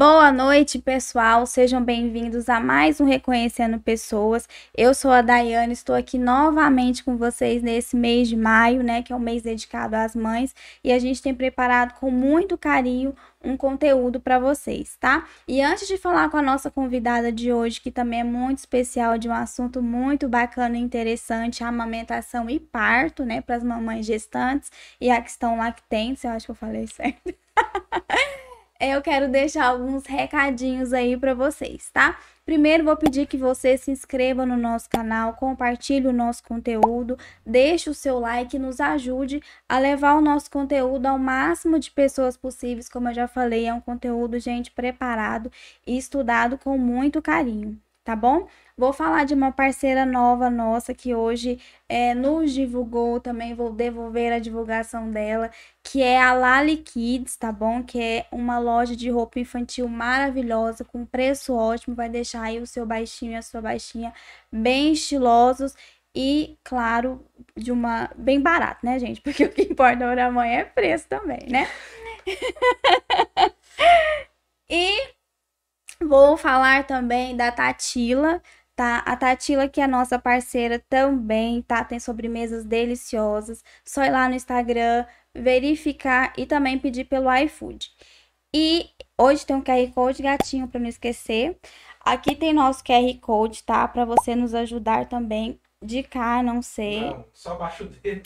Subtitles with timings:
[0.00, 1.44] Boa noite, pessoal.
[1.44, 4.48] Sejam bem-vindos a mais um Reconhecendo Pessoas.
[4.74, 9.12] Eu sou a Daiane, estou aqui novamente com vocês nesse mês de maio, né, que
[9.12, 13.58] é o mês dedicado às mães, e a gente tem preparado com muito carinho um
[13.58, 15.28] conteúdo para vocês, tá?
[15.46, 19.18] E antes de falar com a nossa convidada de hoje, que também é muito especial,
[19.18, 24.72] de um assunto muito bacana e interessante, amamentação e parto, né, para as mamães gestantes
[24.98, 27.34] e a que estão lactentes, eu acho que eu falei certo.
[28.88, 32.18] eu quero deixar alguns recadinhos aí para vocês, tá?
[32.44, 37.90] Primeiro, vou pedir que você se inscreva no nosso canal, compartilhe o nosso conteúdo, deixe
[37.90, 42.88] o seu like nos ajude a levar o nosso conteúdo ao máximo de pessoas possíveis.
[42.88, 45.52] Como eu já falei, é um conteúdo, gente, preparado
[45.86, 47.78] e estudado com muito carinho
[48.10, 48.48] tá bom?
[48.80, 54.32] Vou falar de uma parceira nova nossa que hoje é, nos divulgou, também vou devolver
[54.32, 55.50] a divulgação dela,
[55.82, 57.82] que é a Lali Kids, tá bom?
[57.82, 62.66] Que é uma loja de roupa infantil maravilhosa, com preço ótimo, vai deixar aí o
[62.66, 64.14] seu baixinho e a sua baixinha
[64.50, 65.74] bem estilosos
[66.14, 67.22] e, claro,
[67.54, 69.20] de uma bem barato, né, gente?
[69.20, 71.68] Porque o que importa para mãe é preço também, né?
[74.70, 75.20] e
[76.02, 78.40] Vou falar também da Tatila,
[78.80, 79.02] tá?
[79.04, 81.84] A Tatila, que é nossa parceira também, tá?
[81.84, 83.62] Tem sobremesas deliciosas.
[83.84, 85.04] Só ir lá no Instagram,
[85.34, 87.90] verificar e também pedir pelo iFood.
[88.54, 88.88] E
[89.18, 91.58] hoje tem um QR Code gatinho para não esquecer.
[92.00, 93.86] Aqui tem nosso QR Code, tá?
[93.86, 97.02] Para você nos ajudar também de cá, não sei.
[97.02, 98.22] Não, só baixo dele.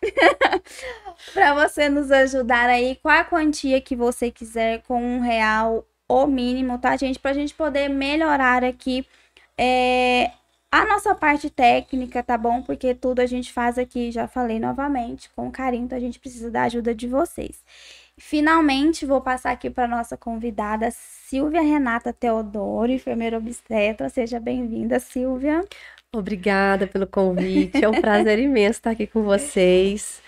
[1.34, 6.26] para você nos ajudar aí com a quantia que você quiser, com um real o
[6.26, 7.18] mínimo, tá, gente?
[7.18, 9.06] Pra gente poder melhorar aqui
[9.58, 10.30] é,
[10.70, 12.62] a nossa parte técnica, tá bom?
[12.62, 16.50] Porque tudo a gente faz aqui, já falei novamente, com carinho, então a gente precisa
[16.50, 17.62] da ajuda de vocês.
[18.18, 24.08] Finalmente, vou passar aqui para nossa convidada, Silvia Renata Teodoro, enfermeira obstetra.
[24.08, 25.64] Seja bem-vinda, Silvia.
[26.12, 27.84] Obrigada pelo convite.
[27.84, 30.22] É um prazer imenso estar aqui com vocês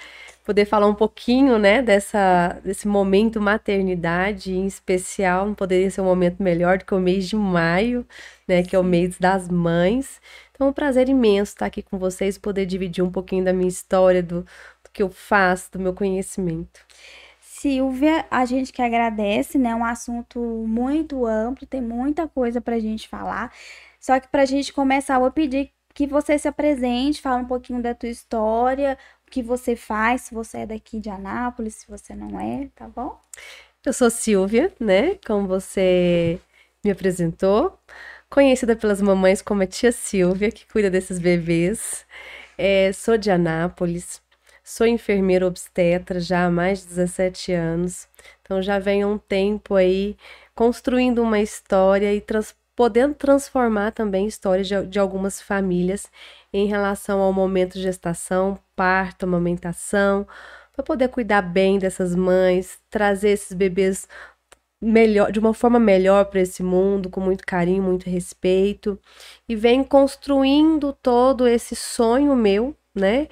[0.46, 6.04] poder falar um pouquinho, né, dessa, desse momento maternidade em especial, não poderia ser um
[6.04, 8.06] momento melhor do que o mês de maio,
[8.46, 10.20] né, que é o mês das mães.
[10.52, 13.68] Então, é um prazer imenso estar aqui com vocês, poder dividir um pouquinho da minha
[13.68, 16.80] história, do, do que eu faço, do meu conhecimento.
[17.40, 19.74] Silvia, a gente que agradece, né?
[19.74, 23.52] Um assunto muito amplo, tem muita coisa para a gente falar.
[23.98, 27.46] Só que para a gente começar, eu vou pedir que você se apresente, fala um
[27.46, 28.98] pouquinho da tua história,
[29.30, 33.20] que você faz, se você é daqui de Anápolis, se você não é, tá bom?
[33.84, 35.16] Eu sou Silvia, né?
[35.26, 36.40] Como você
[36.84, 37.78] me apresentou,
[38.30, 42.06] conhecida pelas mamães como a tia Silvia, que cuida desses bebês.
[42.58, 44.22] É, sou de Anápolis,
[44.64, 48.08] sou enfermeira obstetra já há mais de 17 anos,
[48.42, 50.16] então já venho há um tempo aí
[50.54, 56.10] construindo uma história e trans podendo transformar também histórias de, de algumas famílias
[56.52, 60.26] em relação ao momento de gestação, parto, amamentação,
[60.72, 64.06] para poder cuidar bem dessas mães, trazer esses bebês
[64.80, 68.98] melhor, de uma forma melhor para esse mundo, com muito carinho, muito respeito,
[69.48, 73.28] e vem construindo todo esse sonho meu, né?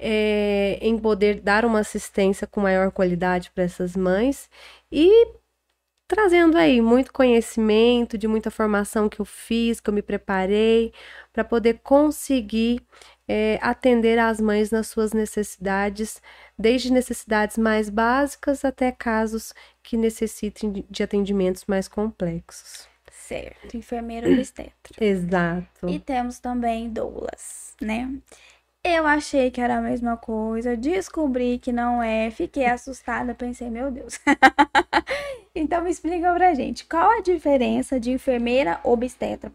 [0.00, 4.48] É, em poder dar uma assistência com maior qualidade para essas mães
[4.92, 5.26] e
[6.08, 10.92] trazendo aí muito conhecimento, de muita formação que eu fiz, que eu me preparei,
[11.32, 12.80] para poder conseguir
[13.28, 16.22] é, atender às mães nas suas necessidades,
[16.58, 19.52] desde necessidades mais básicas até casos
[19.82, 22.88] que necessitem de atendimentos mais complexos.
[23.12, 24.72] Certo, enfermeira obstetra.
[24.98, 25.86] Exato.
[25.86, 28.10] E temos também doulas, né?
[28.82, 33.90] Eu achei que era a mesma coisa, descobri que não é, fiquei assustada, pensei, meu
[33.90, 34.18] Deus.
[35.54, 39.52] então me explica pra gente, qual a diferença de enfermeira obstetra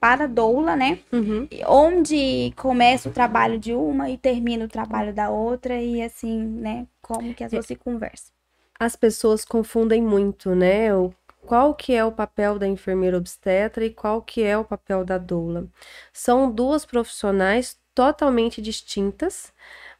[0.00, 0.98] para doula, né?
[1.12, 1.46] Uhum.
[1.66, 6.86] Onde começa o trabalho de uma e termina o trabalho da outra e assim, né?
[7.02, 8.32] Como que as duas se conversam?
[8.78, 10.94] As pessoas confundem muito, né?
[10.94, 11.12] O
[11.46, 15.18] qual que é o papel da enfermeira obstetra e qual que é o papel da
[15.18, 15.66] doula.
[16.12, 19.52] São duas profissionais totalmente distintas,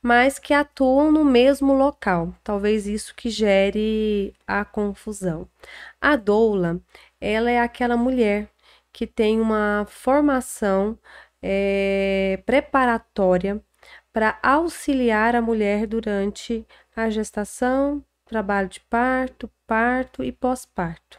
[0.02, 2.34] mas que atuam no mesmo local.
[2.42, 5.46] Talvez isso que gere a confusão.
[6.00, 6.80] A doula,
[7.20, 8.48] ela é aquela mulher
[8.92, 10.98] que tem uma formação
[11.42, 13.62] é, preparatória
[14.12, 21.18] para auxiliar a mulher durante a gestação, trabalho de parto, parto e pós-parto.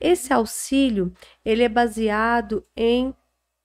[0.00, 1.12] Esse auxílio
[1.44, 3.14] ele é baseado em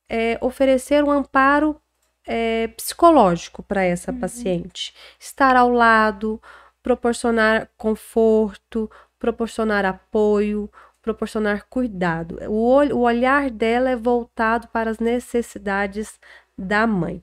[0.10, 1.80] é, oferecer um amparo
[2.26, 4.20] é, psicológico para essa uhum.
[4.20, 6.42] paciente, estar ao lado,
[6.82, 10.70] proporcionar conforto, proporcionar apoio,
[11.04, 12.40] proporcionar cuidado.
[12.50, 16.20] O, o olhar dela é voltado para as necessidades
[16.58, 17.22] da mãe.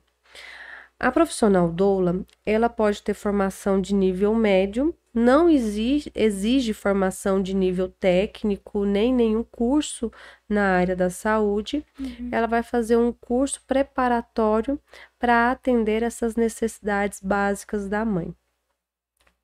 [0.98, 7.56] A profissional doula, ela pode ter formação de nível médio, não exige, exige formação de
[7.56, 10.12] nível técnico, nem nenhum curso
[10.46, 11.84] na área da saúde.
[11.98, 12.28] Uhum.
[12.30, 14.78] Ela vai fazer um curso preparatório
[15.18, 18.34] para atender essas necessidades básicas da mãe.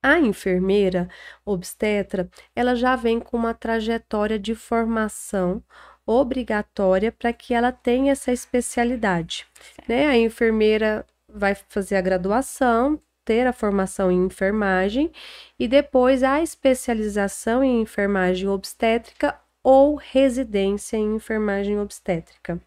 [0.06, 1.08] A enfermeira
[1.44, 5.60] obstetra, ela já vem com uma trajetória de formação
[6.06, 9.48] obrigatória para que ela tenha essa especialidade.
[9.88, 10.06] Né?
[10.06, 15.10] A enfermeira vai fazer a graduação, ter a formação em enfermagem
[15.58, 22.60] e depois a especialização em enfermagem obstétrica ou residência em enfermagem obstétrica.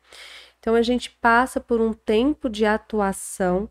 [0.60, 3.70] Então a gente passa por um tempo de atuação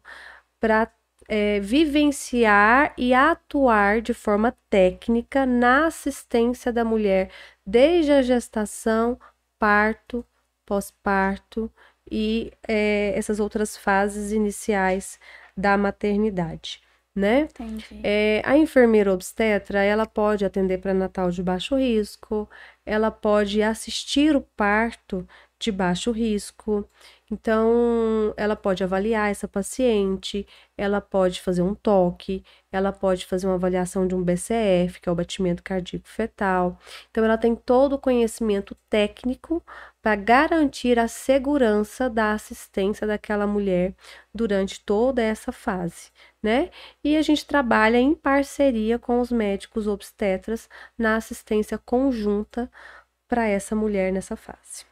[0.58, 0.90] para
[1.28, 7.30] é, vivenciar e atuar de forma técnica na assistência da mulher,
[7.66, 9.20] desde a gestação,
[9.58, 10.24] parto,
[10.64, 11.70] pós-parto
[12.10, 15.20] e é, essas outras fases iniciais
[15.56, 16.80] da maternidade.
[17.14, 17.48] Né?
[18.04, 22.48] É, a enfermeira obstetra, ela pode atender para natal de baixo risco,
[22.86, 25.26] ela pode assistir o parto
[25.58, 26.88] de baixo risco,
[27.30, 30.46] então, ela pode avaliar essa paciente,
[30.76, 32.42] ela pode fazer um toque,
[32.72, 36.78] ela pode fazer uma avaliação de um BCF, que é o batimento cardíaco fetal.
[37.10, 39.62] Então, ela tem todo o conhecimento técnico
[40.00, 43.94] para garantir a segurança da assistência daquela mulher
[44.34, 46.10] durante toda essa fase,
[46.42, 46.70] né?
[47.04, 52.70] E a gente trabalha em parceria com os médicos obstetras na assistência conjunta
[53.28, 54.87] para essa mulher nessa fase.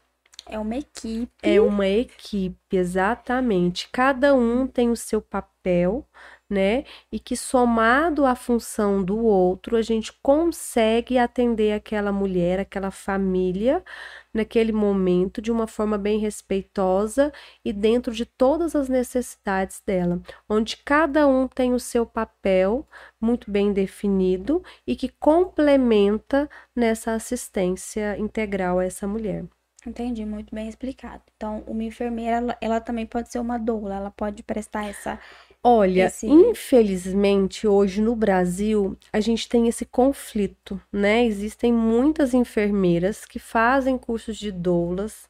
[0.48, 1.32] É uma equipe.
[1.43, 3.88] É uma equipe, exatamente.
[3.90, 6.06] Cada um tem o seu papel,
[6.48, 6.84] né?
[7.10, 13.84] E que somado à função do outro, a gente consegue atender aquela mulher, aquela família,
[14.32, 17.32] naquele momento, de uma forma bem respeitosa
[17.64, 22.87] e dentro de todas as necessidades dela, onde cada um tem o seu papel
[23.20, 29.44] muito bem definido e que complementa nessa assistência integral a essa mulher.
[29.86, 31.22] Entendi, muito bem explicado.
[31.36, 35.18] Então, uma enfermeira, ela, ela também pode ser uma doula, ela pode prestar essa.
[35.62, 36.26] Olha, esse...
[36.26, 41.24] infelizmente, hoje no Brasil, a gente tem esse conflito, né?
[41.24, 45.28] Existem muitas enfermeiras que fazem cursos de doulas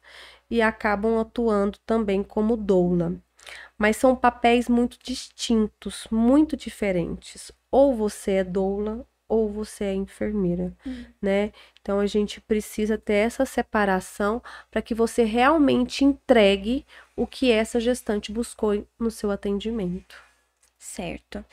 [0.49, 3.13] e acabam atuando também como doula.
[3.77, 7.51] Mas são papéis muito distintos, muito diferentes.
[7.71, 11.05] Ou você é doula ou você é enfermeira, uhum.
[11.21, 11.51] né?
[11.81, 14.41] Então a gente precisa ter essa separação
[14.71, 20.15] para que você realmente entregue o que essa gestante buscou no seu atendimento.
[20.77, 21.43] Certo.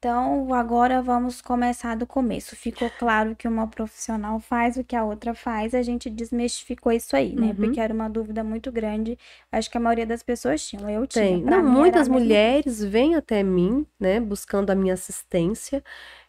[0.00, 2.56] Então, agora vamos começar do começo.
[2.56, 7.14] Ficou claro que uma profissional faz o que a outra faz, a gente desmistificou isso
[7.14, 7.48] aí, né?
[7.48, 7.54] Uhum.
[7.54, 9.18] Porque era uma dúvida muito grande.
[9.52, 10.88] Acho que a maioria das pessoas tinham.
[10.88, 11.22] Eu tinha.
[11.26, 11.42] Tem.
[11.42, 15.84] Não, muitas mulheres vêm até mim, né, buscando a minha assistência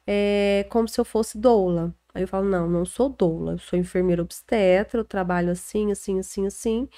[0.06, 1.96] é, como se eu fosse doula.
[2.14, 6.20] Aí eu falo, não, não sou doula, eu sou enfermeira obstetra, eu trabalho assim, assim,
[6.20, 6.90] assim, assim,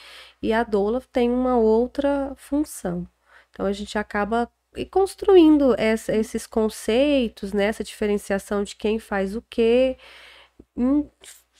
[0.42, 3.08] e a doula tem uma outra função.
[3.52, 4.50] Então a gente acaba
[4.92, 9.98] construindo essa, esses conceitos, né, essa diferenciação de quem faz o quê,
[10.76, 11.10] em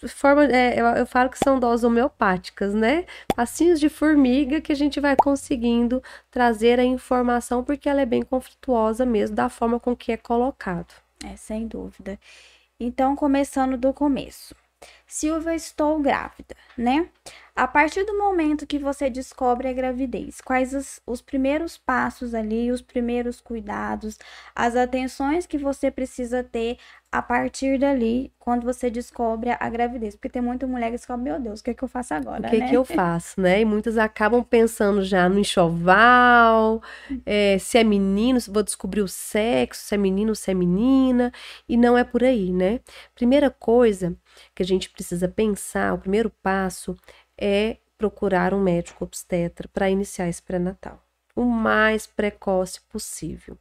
[0.08, 3.06] forma, é, eu, eu falo que são doses homeopáticas, né?
[3.36, 8.22] Passinhos de formiga que a gente vai conseguindo trazer a informação porque ela é bem
[8.22, 10.94] conflituosa mesmo da forma com que é colocado.
[11.24, 12.20] É, sem dúvida.
[12.80, 14.54] Então, começando do começo.
[15.06, 17.10] Silvia, estou grávida, né?
[17.56, 22.72] A partir do momento que você descobre a gravidez, quais os, os, primeiros passos ali,
[22.72, 24.18] os primeiros cuidados,
[24.56, 26.80] as atenções que você precisa ter
[27.14, 30.16] a partir dali, quando você descobre a gravidez?
[30.16, 32.48] Porque tem muita mulher que descobre, meu Deus, o que, é que eu faço agora?
[32.48, 32.70] O que, é né?
[32.70, 33.62] que eu faço, né?
[33.62, 36.82] E muitas acabam pensando já no enxoval,
[37.24, 41.32] é, se é menino, se vou descobrir o sexo, se é menino, se é menina,
[41.70, 42.80] e não é por aí, né?
[43.14, 44.18] Primeira coisa
[44.56, 46.98] que a gente precisa pensar, o primeiro passo
[47.40, 51.00] é procurar um médico obstetra para iniciar esse pré-natal
[51.36, 53.58] o mais precoce possível.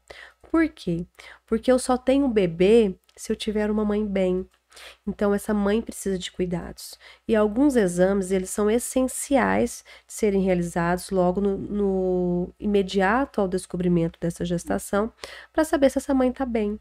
[0.52, 1.06] Por quê?
[1.46, 4.46] Porque eu só tenho bebê se eu tiver uma mãe bem.
[5.06, 6.98] Então essa mãe precisa de cuidados.
[7.26, 14.18] E alguns exames, eles são essenciais de serem realizados logo no, no imediato ao descobrimento
[14.20, 15.10] dessa gestação,
[15.52, 16.78] para saber se essa mãe está bem.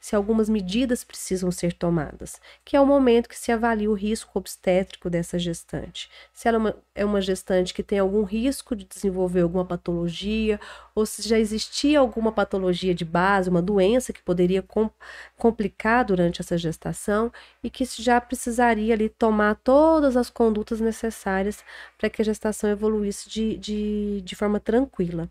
[0.00, 4.38] Se algumas medidas precisam ser tomadas, que é o momento que se avalia o risco
[4.38, 6.10] obstétrico dessa gestante.
[6.32, 10.60] Se ela é uma, é uma gestante que tem algum risco de desenvolver alguma patologia,
[10.94, 14.90] ou se já existia alguma patologia de base, uma doença que poderia com,
[15.36, 21.64] complicar durante essa gestação e que já precisaria ali tomar todas as condutas necessárias
[21.98, 25.28] para que a gestação evoluísse de, de, de forma tranquila.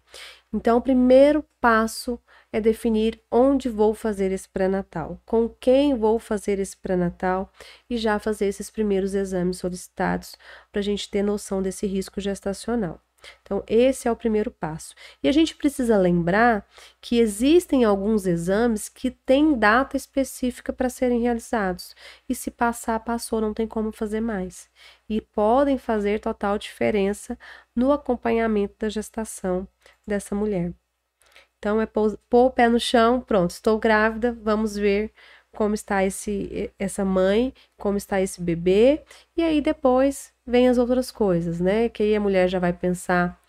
[0.53, 2.19] Então, o primeiro passo
[2.53, 7.51] é definir onde vou fazer esse pré-natal, com quem vou fazer esse pré-natal
[7.89, 10.37] e já fazer esses primeiros exames solicitados
[10.71, 13.01] para a gente ter noção desse risco gestacional.
[13.41, 14.93] Então, esse é o primeiro passo.
[15.23, 16.67] E a gente precisa lembrar
[17.01, 21.95] que existem alguns exames que têm data específica para serem realizados.
[22.27, 24.69] E se passar, passou, não tem como fazer mais.
[25.09, 27.37] E podem fazer total diferença
[27.75, 29.67] no acompanhamento da gestação
[30.05, 30.73] dessa mulher.
[31.63, 35.13] Então, é pôr, pôr o pé no chão, pronto, estou grávida, vamos ver
[35.55, 39.01] como está esse, essa mãe, como está esse bebê,
[39.37, 41.87] e aí depois vem as outras coisas, né?
[41.87, 43.41] Que aí a mulher já vai pensar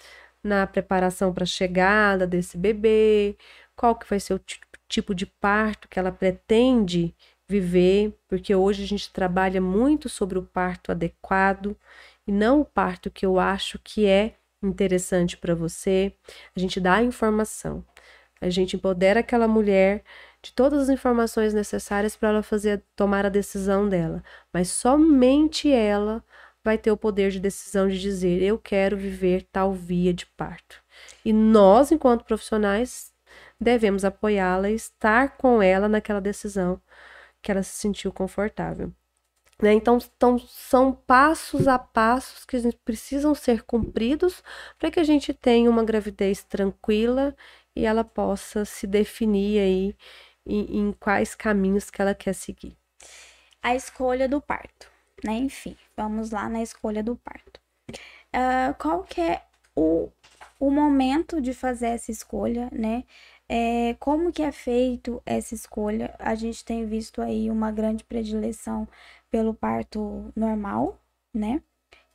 [0.45, 3.37] na preparação para a chegada desse bebê,
[3.75, 4.41] qual que vai ser o
[4.89, 7.13] tipo de parto que ela pretende
[7.49, 11.77] viver, porque hoje a gente trabalha muito sobre o parto adequado
[12.29, 16.13] e não o parto que eu acho que é interessante para você.
[16.57, 17.85] A gente dá a informação.
[18.45, 20.05] A gente empodera aquela mulher
[20.43, 24.23] de todas as informações necessárias para ela fazer tomar a decisão dela,
[24.53, 26.23] mas somente ela
[26.63, 30.83] vai ter o poder de decisão de dizer eu quero viver tal via de parto.
[31.25, 33.13] E nós, enquanto profissionais,
[33.59, 36.79] devemos apoiá-la e estar com ela naquela decisão
[37.43, 38.93] que ela se sentiu confortável.
[39.63, 39.73] Né?
[39.73, 44.43] Então, então, são passos a passos que precisam ser cumpridos
[44.79, 47.35] para que a gente tenha uma gravidez tranquila
[47.77, 49.97] e ela possa se definir aí
[50.47, 52.77] em, em quais caminhos que ela quer seguir.
[53.63, 54.91] A escolha do parto,
[55.25, 55.33] né?
[55.35, 57.61] Enfim, vamos lá na escolha do parto.
[58.35, 59.43] Uh, qual que é
[59.75, 60.11] o,
[60.59, 63.05] o momento de fazer essa escolha, né?
[63.49, 66.15] É, como que é feito essa escolha?
[66.19, 68.89] A gente tem visto aí uma grande predileção
[69.31, 70.99] pelo parto normal,
[71.33, 71.63] né?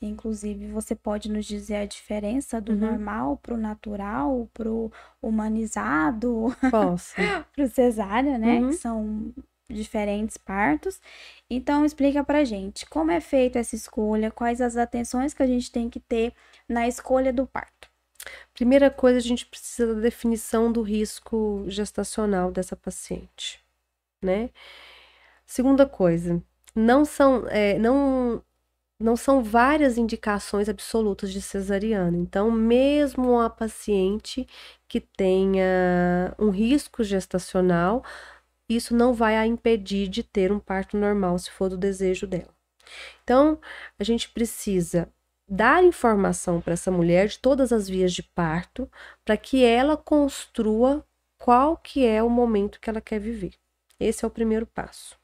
[0.01, 2.77] Inclusive, você pode nos dizer a diferença do uhum.
[2.77, 4.91] normal pro natural, pro
[5.22, 7.15] humanizado, Posso.
[7.53, 8.60] pro cesárea, né?
[8.60, 8.70] Uhum.
[8.70, 9.34] Que são
[9.70, 11.01] diferentes partos.
[11.50, 15.70] Então, explica pra gente como é feita essa escolha, quais as atenções que a gente
[15.72, 16.34] tem que ter
[16.68, 17.89] na escolha do parto.
[18.53, 23.63] Primeira coisa, a gente precisa da definição do risco gestacional dessa paciente,
[24.22, 24.50] né?
[25.46, 26.41] Segunda coisa,
[26.75, 28.44] não são, é, não
[29.00, 32.18] não são várias indicações absolutas de cesariana.
[32.18, 34.46] Então, mesmo a paciente
[34.88, 38.03] que tenha um risco gestacional,
[38.68, 42.53] isso não vai a impedir de ter um parto normal, se for do desejo dela.
[43.24, 43.60] Então,
[43.98, 45.08] a gente precisa
[45.48, 48.89] dar informação para essa mulher de todas as vias de parto,
[49.25, 51.03] para que ela construa
[51.38, 53.53] qual que é o momento que ela quer viver.
[54.00, 55.18] Esse é o primeiro passo.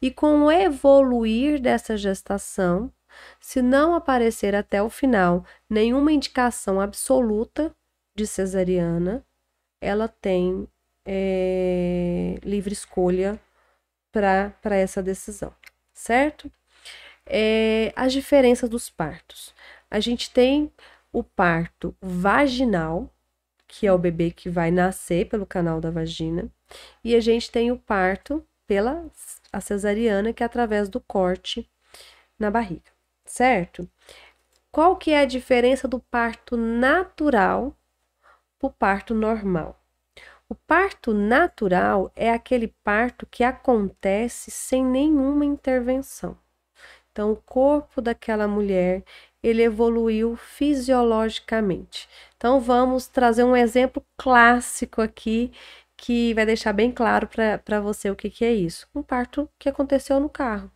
[0.00, 2.92] E com o evoluir dessa gestação,
[3.40, 7.74] se não aparecer até o final nenhuma indicação absoluta
[8.14, 9.24] de cesariana,
[9.80, 10.68] ela tem
[11.06, 13.40] é, livre escolha
[14.12, 15.54] para essa decisão,
[15.92, 16.50] certo?
[17.26, 19.54] É, as diferenças dos partos.
[19.90, 20.72] A gente tem
[21.12, 23.10] o parto vaginal,
[23.66, 26.50] que é o bebê que vai nascer pelo canal da vagina,
[27.02, 29.04] e a gente tem o parto pela
[29.52, 31.68] a cesariana, que é através do corte
[32.38, 32.91] na barriga
[33.32, 33.88] certo?
[34.70, 37.74] Qual que é a diferença do parto natural
[38.58, 39.80] para o parto normal?
[40.48, 46.36] O parto natural é aquele parto que acontece sem nenhuma intervenção.
[47.10, 49.02] Então, o corpo daquela mulher,
[49.42, 52.08] ele evoluiu fisiologicamente.
[52.36, 55.50] Então, vamos trazer um exemplo clássico aqui
[55.96, 57.28] que vai deixar bem claro
[57.64, 58.86] para você o que, que é isso.
[58.94, 60.70] Um parto que aconteceu no carro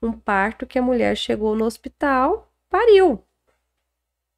[0.00, 3.24] um parto que a mulher chegou no hospital, pariu.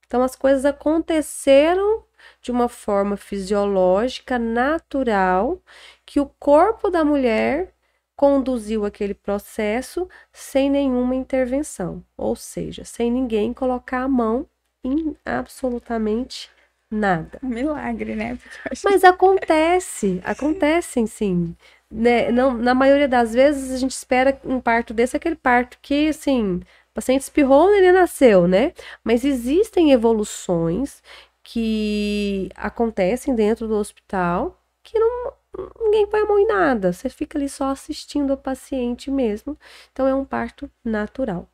[0.07, 2.05] Então as coisas aconteceram
[2.41, 5.61] de uma forma fisiológica, natural,
[6.05, 7.75] que o corpo da mulher
[8.15, 14.47] conduziu aquele processo sem nenhuma intervenção, ou seja, sem ninguém colocar a mão
[14.85, 16.51] em absolutamente
[16.91, 17.39] nada.
[17.43, 18.39] Um milagre, né?
[18.85, 21.57] Mas acontece, acontecem sim
[21.93, 26.09] né, não, na maioria das vezes a gente espera um parto desse, aquele parto que,
[26.09, 28.73] assim, o paciente espirrou, ele nasceu, né?
[29.05, 31.03] Mas existem evoluções
[31.43, 35.33] que acontecem dentro do hospital que não,
[35.81, 39.59] ninguém põe a mão em nada, você fica ali só assistindo a paciente mesmo.
[39.93, 41.49] Então é um parto natural.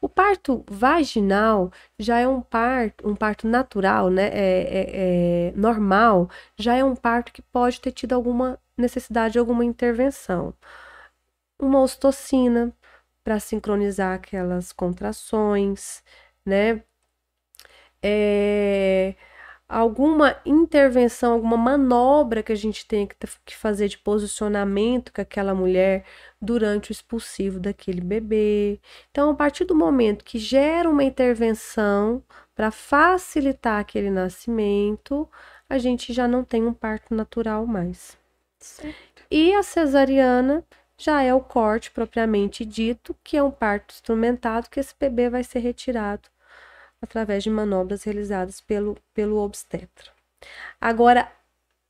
[0.00, 4.28] O parto vaginal já é um parto, um parto natural, né?
[4.32, 9.38] É, é, é, normal, já é um parto que pode ter tido alguma necessidade de
[9.38, 10.54] alguma intervenção.
[11.58, 12.74] Uma ostocina
[13.24, 16.02] para sincronizar aquelas contrações,
[16.44, 16.82] né?
[18.02, 19.14] É,
[19.68, 23.08] alguma intervenção, alguma manobra que a gente tem
[23.46, 26.04] que fazer de posicionamento com aquela mulher
[26.40, 28.80] durante o expulsivo daquele bebê.
[29.10, 32.22] Então, a partir do momento que gera uma intervenção
[32.54, 35.28] para facilitar aquele nascimento,
[35.68, 38.21] a gente já não tem um parto natural mais.
[38.64, 39.24] Certo.
[39.30, 40.64] E a cesariana
[40.96, 45.42] já é o corte propriamente dito, que é um parto instrumentado, que esse bebê vai
[45.42, 46.28] ser retirado
[47.00, 50.10] através de manobras realizadas pelo, pelo obstetra.
[50.80, 51.30] Agora,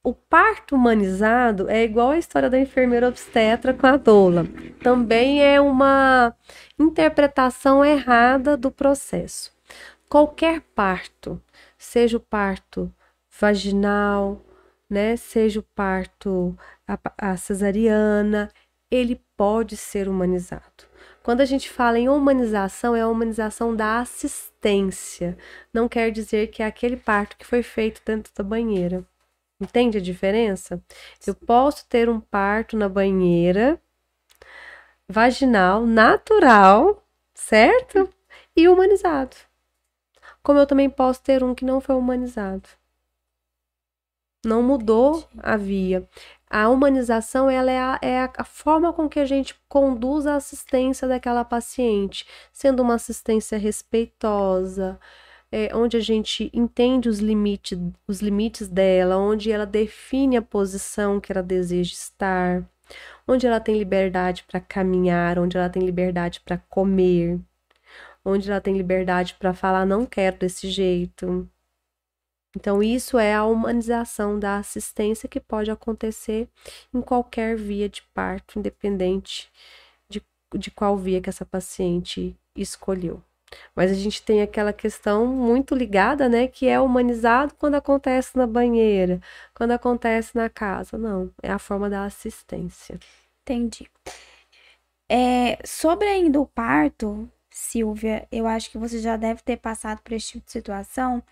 [0.02, 4.47] o parto humanizado é igual a história da enfermeira obstetra com a doula.
[4.83, 6.35] Também é uma
[6.79, 9.52] interpretação errada do processo.
[10.09, 11.41] Qualquer parto,
[11.79, 12.93] seja o parto
[13.41, 14.41] vaginal,
[14.93, 16.55] né, seja o parto
[16.87, 16.99] a,
[17.33, 18.51] a cesariana,
[18.91, 20.85] ele pode ser humanizado.
[21.23, 25.39] Quando a gente fala em humanização, é a humanização da assistência.
[25.73, 29.03] Não quer dizer que é aquele parto que foi feito dentro da banheira.
[29.59, 30.83] Entende a diferença?
[31.27, 33.81] Eu posso ter um parto na banheira
[35.09, 37.03] vaginal, natural,
[37.35, 38.11] certo?
[38.55, 39.37] E humanizado.
[40.43, 42.69] Como eu também posso ter um que não foi humanizado.
[44.45, 46.07] Não mudou a via.
[46.50, 51.09] A humanização ela é, a, é a forma com que a gente conduz a assistência
[51.09, 54.99] daquela paciente, sendo uma assistência respeitosa,
[55.50, 57.78] é, onde a gente entende os limites,
[58.09, 62.65] os limites dela, onde ela define a posição que ela deseja estar,
[63.28, 67.39] onde ela tem liberdade para caminhar, onde ela tem liberdade para comer,
[68.25, 71.49] onde ela tem liberdade para falar não quero desse jeito,
[72.56, 76.49] então, isso é a humanização da assistência que pode acontecer
[76.93, 79.50] em qualquer via de parto, independente
[80.10, 80.23] de,
[80.54, 83.23] de qual via que essa paciente escolheu.
[83.75, 88.47] Mas a gente tem aquela questão muito ligada, né, que é humanizado quando acontece na
[88.47, 89.21] banheira,
[89.54, 90.99] quando acontece na casa.
[90.99, 92.99] Não, é a forma da assistência.
[93.43, 93.91] Entendi.
[95.10, 100.15] É, sobre ainda o parto, Silvia, eu acho que você já deve ter passado por
[100.15, 101.23] esse tipo de situação.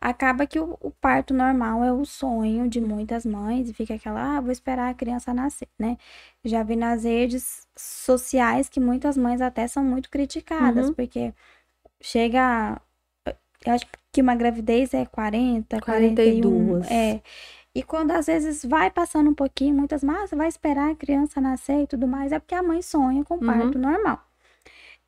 [0.00, 4.36] Acaba que o, o, parto normal é o sonho de muitas mães e fica aquela,
[4.36, 5.98] ah, vou esperar a criança nascer, né?
[6.44, 10.94] Já vi nas redes sociais que muitas mães até são muito criticadas, uhum.
[10.94, 11.34] porque
[12.00, 12.80] chega.
[13.66, 16.86] Eu acho que uma gravidez é 40, 42.
[16.86, 16.94] 41.
[16.94, 17.20] É.
[17.74, 21.40] E quando às vezes vai passando um pouquinho, muitas mães, ah, vai esperar a criança
[21.40, 23.82] nascer e tudo mais, é porque a mãe sonha com parto uhum.
[23.82, 24.24] normal.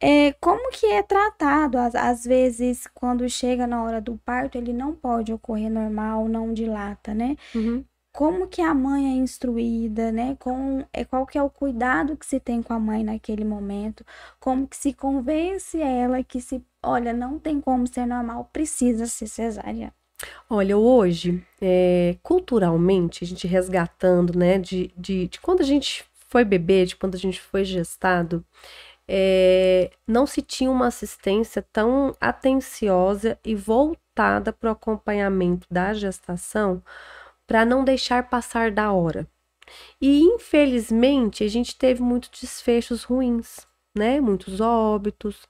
[0.01, 1.79] É, como que é tratado?
[1.79, 6.53] Às, às vezes, quando chega na hora do parto, ele não pode ocorrer normal, não
[6.53, 7.37] dilata, né?
[7.55, 7.85] Uhum.
[8.13, 10.37] Como que a mãe é instruída, né?
[10.39, 14.05] Com, é, qual que é o cuidado que se tem com a mãe naquele momento?
[14.41, 19.27] Como que se convence ela que se, olha, não tem como ser normal, precisa ser
[19.27, 19.93] cesárea?
[20.49, 26.45] Olha, hoje, é, culturalmente, a gente resgatando, né, de, de, de quando a gente foi
[26.45, 28.45] bebê, de quando a gente foi gestado,
[29.09, 36.83] é, não se tinha uma assistência tão atenciosa e voltada para o acompanhamento da gestação
[37.47, 39.27] para não deixar passar da hora.
[40.01, 43.67] E infelizmente a gente teve muitos desfechos ruins,
[43.97, 44.21] né?
[44.21, 45.47] Muitos óbitos,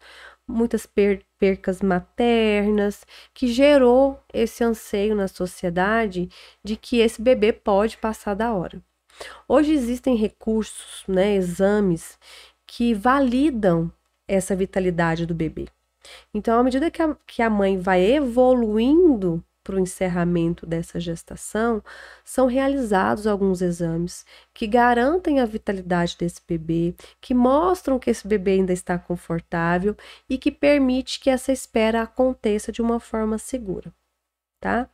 [0.47, 6.31] muitas per percas maternas, que gerou esse anseio na sociedade
[6.65, 8.83] de que esse bebê pode passar da hora.
[9.49, 12.19] Hoje existem recursos, né, exames
[12.67, 13.91] que validam
[14.27, 15.69] essa vitalidade do bebê.
[16.33, 21.83] Então, à medida que a, que a mãe vai evoluindo para o encerramento dessa gestação,
[22.25, 24.25] são realizados alguns exames
[24.55, 29.97] que garantem a vitalidade desse bebê, que mostram que esse bebê ainda está confortável
[30.29, 33.93] e que permite que essa espera aconteça de uma forma segura,
[34.61, 34.89] tá?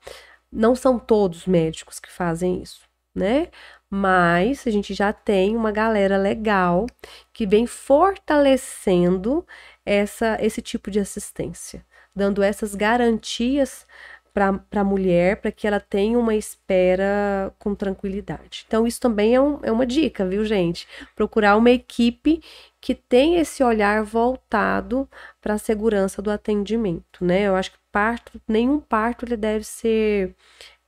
[0.50, 3.50] Não são todos médicos que fazem isso, né?
[3.94, 6.86] Mas a gente já tem uma galera legal
[7.30, 9.46] que vem fortalecendo
[9.84, 11.84] essa, esse tipo de assistência,
[12.16, 13.86] dando essas garantias
[14.32, 18.64] para a mulher, para que ela tenha uma espera com tranquilidade.
[18.66, 20.88] Então, isso também é, um, é uma dica, viu, gente?
[21.14, 22.40] Procurar uma equipe
[22.80, 25.06] que tem esse olhar voltado
[25.38, 27.42] para a segurança do atendimento, né?
[27.42, 30.34] Eu acho que parto, nenhum parto ele deve ser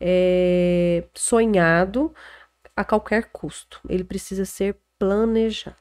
[0.00, 2.14] é, sonhado
[2.76, 5.76] a qualquer custo, ele precisa ser planejado.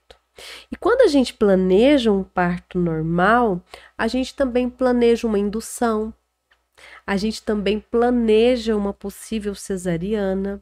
[0.72, 3.62] E quando a gente planeja um parto normal,
[3.98, 6.14] a gente também planeja uma indução,
[7.06, 10.62] a gente também planeja uma possível cesariana.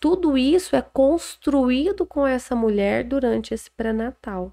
[0.00, 4.52] Tudo isso é construído com essa mulher durante esse pré-natal.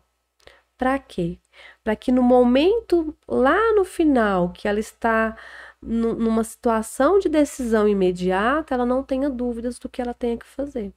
[0.77, 1.37] Para quê?
[1.83, 5.37] Para que no momento lá no final, que ela está
[5.81, 10.93] numa situação de decisão imediata, ela não tenha dúvidas do que ela tenha que fazer.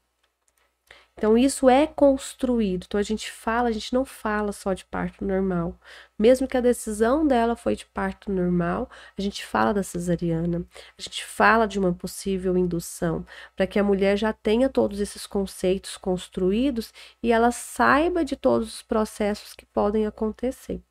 [1.18, 2.84] Então, isso é construído.
[2.86, 5.74] Então, a gente fala, a gente não fala só de parto normal.
[6.18, 10.62] Mesmo que a decisão dela foi de parto normal, a gente fala da cesariana,
[10.98, 13.24] a gente fala de uma possível indução,
[13.56, 18.74] para que a mulher já tenha todos esses conceitos construídos e ela saiba de todos
[18.74, 20.82] os processos que podem acontecer,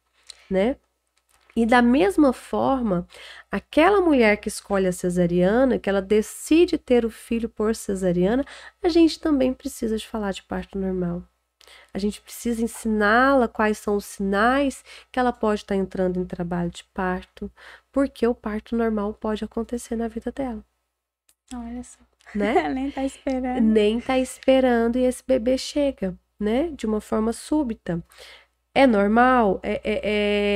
[0.50, 0.78] né?
[1.56, 3.08] E da mesma forma,
[3.50, 8.44] aquela mulher que escolhe a cesariana, que ela decide ter o filho por cesariana,
[8.84, 11.24] a gente também precisa de falar de parto normal.
[11.94, 16.70] A gente precisa ensiná-la quais são os sinais que ela pode estar entrando em trabalho
[16.70, 17.50] de parto,
[17.92, 20.64] porque o parto normal pode acontecer na vida dela.
[21.54, 22.00] Olha só.
[22.36, 22.68] Né?
[22.74, 23.62] Nem tá esperando.
[23.62, 26.70] Nem tá esperando e esse bebê chega, né?
[26.72, 28.04] De uma forma súbita.
[28.76, 29.60] É normal?
[29.64, 30.02] É, é,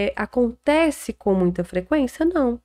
[0.08, 2.26] é, acontece com muita frequência?
[2.26, 2.62] Não.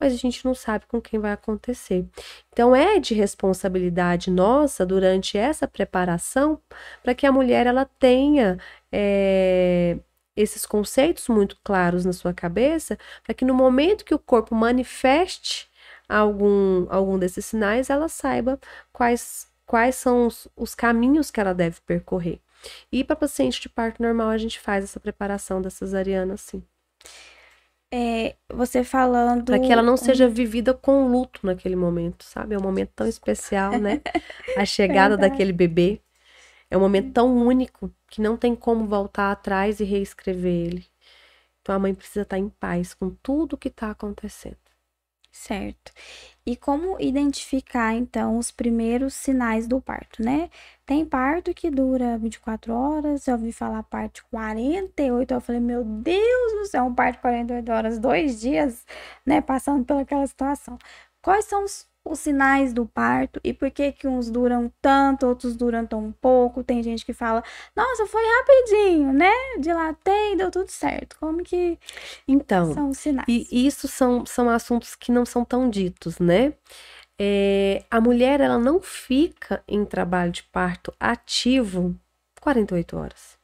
[0.00, 2.06] Mas a gente não sabe com quem vai acontecer.
[2.52, 6.60] Então, é de responsabilidade nossa, durante essa preparação,
[7.02, 8.58] para que a mulher ela tenha
[8.92, 9.98] é,
[10.36, 15.68] esses conceitos muito claros na sua cabeça, para que no momento que o corpo manifeste
[16.08, 18.60] algum, algum desses sinais, ela saiba
[18.92, 22.40] quais, quais são os, os caminhos que ela deve percorrer.
[22.90, 26.62] E para paciente de parto normal, a gente faz essa preparação da cesariana, sim.
[27.92, 29.44] É, você falando.
[29.44, 32.54] Para que ela não seja vivida com luto naquele momento, sabe?
[32.54, 34.00] É um momento tão especial, né?
[34.58, 36.00] A chegada daquele bebê.
[36.70, 40.86] É um momento tão único que não tem como voltar atrás e reescrever ele.
[41.62, 44.56] Então a mãe precisa estar em paz com tudo que está acontecendo.
[45.30, 45.92] Certo.
[46.46, 50.48] E como identificar, então, os primeiros sinais do parto, né?
[50.86, 55.82] Tem parto que dura 24 horas, eu ouvi falar parto de 48, eu falei, meu
[55.82, 58.84] Deus do céu, um parto de 48 horas, dois dias,
[59.24, 60.78] né, passando pelaquela situação.
[61.22, 65.56] Quais são os os sinais do parto e por que que uns duram tanto, outros
[65.56, 66.62] duram tão pouco.
[66.62, 67.42] Tem gente que fala,
[67.74, 69.30] nossa, foi rapidinho, né?
[69.58, 71.16] Dilatei, deu tudo certo.
[71.18, 71.78] Como que
[72.28, 73.26] então, são os sinais?
[73.26, 76.52] E isso são, são assuntos que não são tão ditos, né?
[77.18, 81.94] É, a mulher, ela não fica em trabalho de parto ativo
[82.40, 83.38] 48 horas.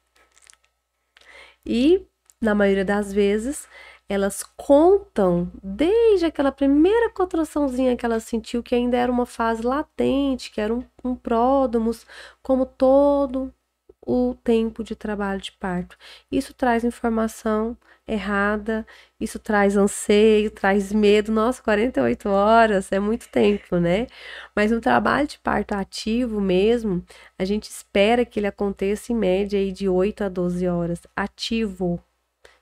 [1.64, 2.04] E,
[2.40, 3.68] na maioria das vezes,
[4.08, 10.50] elas contam desde aquela primeira contraçãozinha que ela sentiu, que ainda era uma fase latente,
[10.50, 12.04] que era um, um pródomos,
[12.42, 13.54] como todo
[14.06, 15.96] o tempo de trabalho de parto.
[16.30, 18.86] Isso traz informação errada,
[19.20, 21.30] isso traz anseio, traz medo.
[21.32, 24.06] Nossa, 48 horas é muito tempo, né?
[24.54, 27.04] Mas no trabalho de parto ativo mesmo,
[27.38, 31.00] a gente espera que ele aconteça em média aí de 8 a 12 horas.
[31.16, 32.02] Ativo,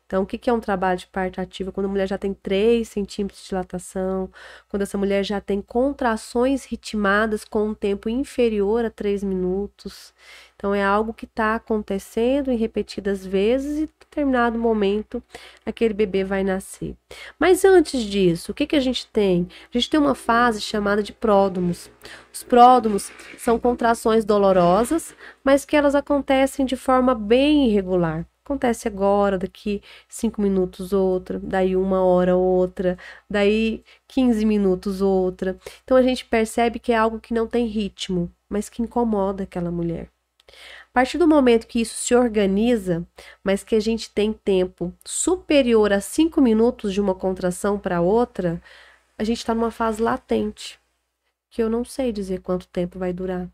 [0.09, 1.71] então, o que é um trabalho de parto ativo?
[1.71, 4.31] Quando a mulher já tem 3 centímetros de dilatação,
[4.67, 10.15] quando essa mulher já tem contrações ritmadas com um tempo inferior a 3 minutos.
[10.57, 15.23] Então, é algo que está acontecendo em repetidas vezes e em determinado momento
[15.67, 16.97] aquele bebê vai nascer.
[17.39, 19.47] Mas antes disso, o que, que a gente tem?
[19.73, 21.91] A gente tem uma fase chamada de pródomos.
[22.33, 28.27] Os pródomos são contrações dolorosas, mas que elas acontecem de forma bem irregular.
[28.49, 32.97] Acontece agora, daqui cinco minutos outra, daí uma hora outra,
[33.29, 35.59] daí 15 minutos outra.
[35.85, 39.71] Então a gente percebe que é algo que não tem ritmo, mas que incomoda aquela
[39.71, 40.09] mulher.
[40.49, 43.07] A partir do momento que isso se organiza,
[43.45, 48.63] mas que a gente tem tempo superior a cinco minutos de uma contração para outra,
[49.19, 50.81] a gente está numa fase latente,
[51.51, 53.47] que eu não sei dizer quanto tempo vai durar.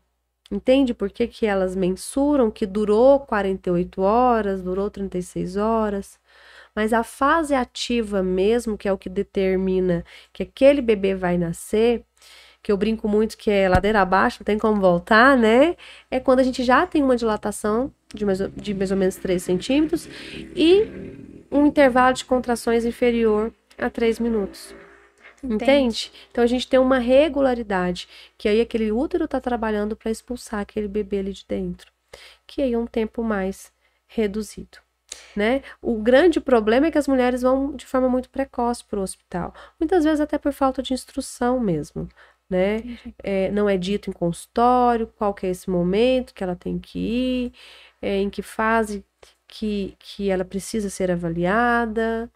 [0.51, 6.19] Entende por que, que elas mensuram que durou 48 horas, durou 36 horas?
[6.75, 12.03] Mas a fase ativa mesmo, que é o que determina que aquele bebê vai nascer,
[12.61, 15.75] que eu brinco muito que é ladeira abaixo, não tem como voltar, né?
[16.11, 19.41] É quando a gente já tem uma dilatação de mais, de mais ou menos 3
[19.41, 20.07] centímetros
[20.55, 24.75] e um intervalo de contrações inferior a 3 minutos.
[25.49, 26.11] Entende?
[26.31, 30.87] Então a gente tem uma regularidade, que aí aquele útero está trabalhando para expulsar aquele
[30.87, 31.91] bebê ali de dentro,
[32.47, 33.71] que aí é um tempo mais
[34.07, 34.79] reduzido.
[35.35, 35.61] Né?
[35.81, 39.53] O grande problema é que as mulheres vão de forma muito precoce para o hospital,
[39.79, 42.07] muitas vezes até por falta de instrução mesmo.
[42.49, 42.83] né?
[43.23, 47.53] É, não é dito em consultório qual é esse momento que ela tem que ir,
[48.01, 49.03] é, em que fase
[49.47, 52.29] que, que ela precisa ser avaliada.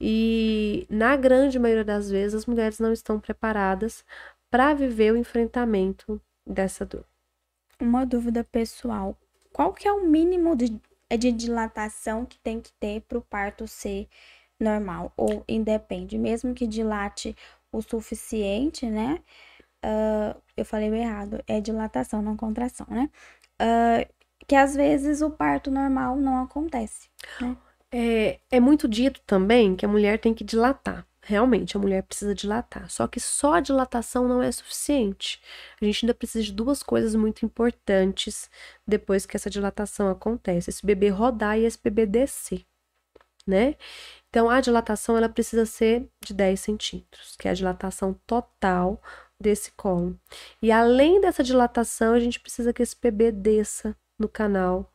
[0.00, 4.04] E na grande maioria das vezes as mulheres não estão preparadas
[4.50, 7.04] para viver o enfrentamento dessa dor.
[7.80, 9.16] Uma dúvida pessoal:
[9.52, 10.80] qual que é o mínimo de,
[11.18, 14.08] de dilatação que tem que ter para o parto ser
[14.60, 15.12] normal?
[15.16, 17.36] Ou independe, mesmo que dilate
[17.72, 19.20] o suficiente, né?
[19.84, 23.10] Uh, eu falei errado, é dilatação, não contração, né?
[23.60, 24.14] Uh,
[24.46, 27.08] que às vezes o parto normal não acontece.
[27.40, 27.56] Né?
[27.98, 31.06] É, é muito dito também que a mulher tem que dilatar.
[31.22, 32.90] Realmente, a mulher precisa dilatar.
[32.90, 35.40] Só que só a dilatação não é suficiente.
[35.80, 38.50] A gente ainda precisa de duas coisas muito importantes
[38.86, 42.66] depois que essa dilatação acontece: esse bebê rodar e esse bebê descer,
[43.46, 43.76] né?
[44.28, 49.00] Então, a dilatação ela precisa ser de 10 centímetros, que é a dilatação total
[49.40, 50.20] desse colo.
[50.60, 54.92] E além dessa dilatação, a gente precisa que esse bebê desça no canal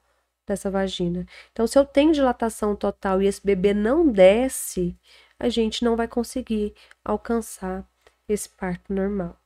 [0.47, 1.25] dessa vagina.
[1.51, 4.97] Então, se eu tenho dilatação total e esse bebê não desce,
[5.39, 6.73] a gente não vai conseguir
[7.03, 7.87] alcançar
[8.27, 9.37] esse parto normal.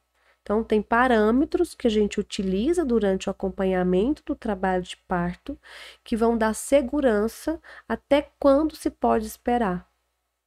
[0.46, 5.60] Então, tem parâmetros que a gente utiliza durante o acompanhamento do trabalho de parto
[6.04, 9.90] que vão dar segurança até quando se pode esperar,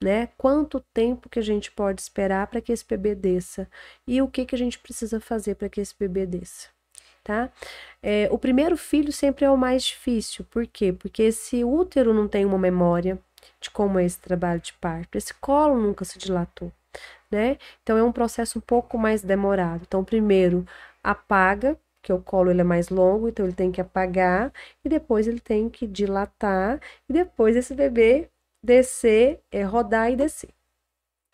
[0.01, 0.29] né?
[0.39, 3.69] Quanto tempo que a gente pode esperar para que esse bebê desça
[4.07, 6.69] e o que, que a gente precisa fazer para que esse bebê desça,
[7.29, 7.51] tá?
[8.03, 10.93] É, o primeiro filho sempre é o mais difícil, por quê?
[10.93, 13.19] Porque esse útero não tem uma memória
[13.61, 16.73] de como é esse trabalho de parto, esse colo nunca se dilatou
[17.31, 17.59] né?
[17.83, 19.83] Então é um processo um pouco mais demorado.
[19.87, 20.67] Então, primeiro
[21.03, 24.53] apaga, que o colo ele é mais longo, então ele tem que apagar
[24.85, 28.31] e depois ele tem que dilatar e depois esse bebê
[28.62, 30.51] descer, é, rodar e descer.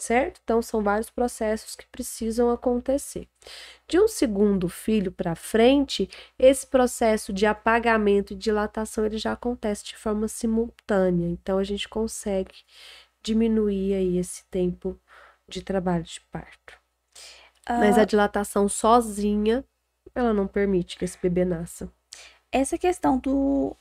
[0.05, 0.39] Certo?
[0.45, 3.27] Então são vários processos que precisam acontecer.
[3.89, 9.83] De um segundo filho para frente, esse processo de apagamento e dilatação ele já acontece
[9.83, 11.27] de forma simultânea.
[11.29, 12.55] Então a gente consegue
[13.23, 15.01] diminuir aí esse tempo
[15.49, 16.75] de trabalho de parto.
[17.67, 19.65] Uh, Mas a dilatação sozinha,
[20.15, 21.91] ela não permite que esse bebê nasça.
[22.53, 23.75] Essa questão do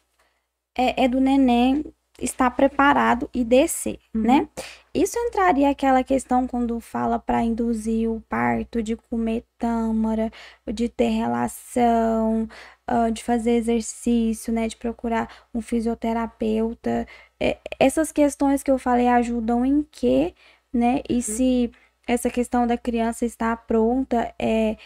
[0.73, 4.21] é, é do neném estar preparado e descer, uhum.
[4.21, 4.47] né?
[4.93, 10.31] Isso entraria aquela questão quando fala para induzir o parto, de comer tâmara,
[10.71, 12.47] de ter relação,
[12.89, 14.67] uh, de fazer exercício, né?
[14.67, 17.07] De procurar um fisioterapeuta.
[17.39, 20.35] É, essas questões que eu falei ajudam em quê?
[20.73, 21.01] né?
[21.07, 21.21] E uhum.
[21.21, 21.71] se
[22.07, 24.77] essa questão da criança estar pronta é,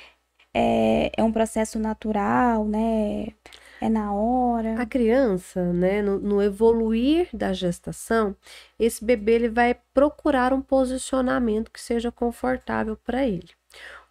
[0.53, 3.27] é, é um processo natural, né?
[3.79, 4.81] É na hora.
[4.81, 8.35] A criança, né, no, no, evoluir da gestação,
[8.79, 13.49] esse bebê ele vai procurar um posicionamento que seja confortável para ele.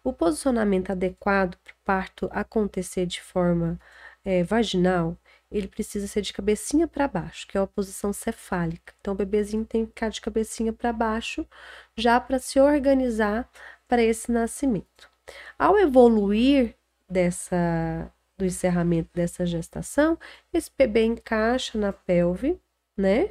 [0.03, 3.79] O posicionamento adequado para o parto acontecer de forma
[4.23, 5.17] é, vaginal
[5.51, 8.93] ele precisa ser de cabecinha para baixo, que é uma posição cefálica.
[8.99, 11.47] Então, o bebezinho tem que ficar de cabecinha para baixo,
[11.95, 13.49] já para se organizar
[13.87, 15.09] para esse nascimento.
[15.57, 16.75] Ao evoluir
[17.09, 20.17] dessa do encerramento dessa gestação,
[20.53, 22.59] esse bebê encaixa na pelve,
[22.97, 23.29] né?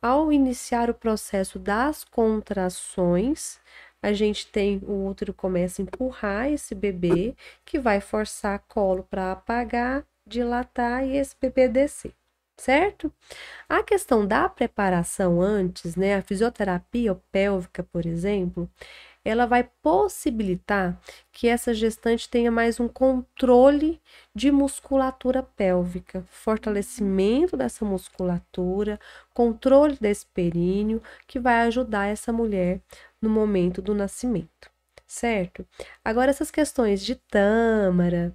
[0.00, 3.60] Ao iniciar o processo das contrações,
[4.02, 9.32] a gente tem o útero começa a empurrar esse bebê que vai forçar colo para
[9.32, 12.12] apagar dilatar e esse bebê descer,
[12.56, 13.12] certo?
[13.68, 18.70] A questão da preparação antes, né, a fisioterapia pélvica, por exemplo,
[19.28, 20.98] ela vai possibilitar
[21.30, 24.00] que essa gestante tenha mais um controle
[24.34, 28.98] de musculatura pélvica, fortalecimento dessa musculatura,
[29.34, 32.80] controle desse períneo, que vai ajudar essa mulher
[33.20, 34.70] no momento do nascimento,
[35.06, 35.66] certo?
[36.02, 38.34] Agora, essas questões de tâmara,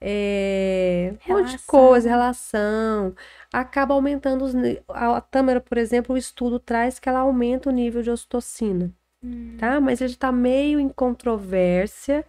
[0.00, 3.14] é, um monte de coisa, relação,
[3.52, 4.52] acaba aumentando os,
[4.88, 8.92] a, a tâmara, por exemplo, o estudo traz que ela aumenta o nível de ocitocina,
[9.22, 9.56] hum.
[9.58, 9.80] tá?
[9.80, 12.24] Mas ele está meio em controvérsia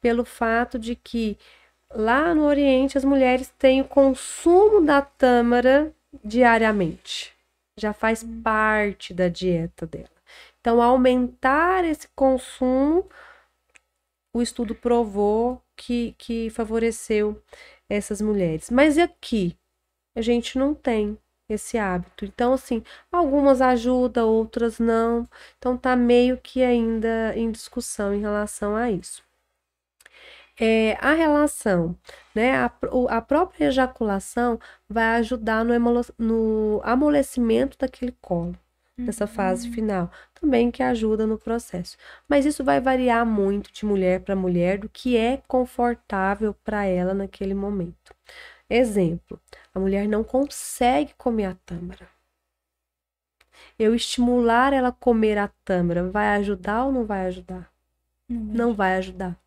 [0.00, 1.38] pelo fato de que
[1.94, 5.92] lá no Oriente as mulheres têm o consumo da tâmara
[6.24, 7.32] diariamente,
[7.76, 8.42] já faz hum.
[8.42, 10.16] parte da dieta dela.
[10.60, 13.08] Então, aumentar esse consumo,
[14.34, 17.40] o estudo provou que, que favoreceu
[17.88, 18.68] essas mulheres.
[18.70, 19.56] Mas aqui
[20.14, 21.16] a gente não tem
[21.48, 22.24] esse hábito.
[22.24, 25.28] Então, assim, algumas ajudam, outras não.
[25.58, 29.24] Então, tá meio que ainda em discussão em relação a isso.
[30.58, 31.96] É, a relação,
[32.34, 32.56] né?
[32.56, 32.70] A,
[33.10, 35.74] a própria ejaculação vai ajudar no,
[36.18, 38.56] no amolecimento daquele colo.
[39.06, 41.96] nessa fase final, também que ajuda no processo.
[42.28, 47.14] Mas isso vai variar muito de mulher para mulher do que é confortável para ela
[47.14, 48.14] naquele momento.
[48.68, 49.40] Exemplo:
[49.74, 52.08] a mulher não consegue comer a tâmara.
[53.78, 57.70] Eu estimular ela a comer a tâmara vai ajudar ou não vai ajudar?
[58.28, 59.38] Não, não vai ajudar.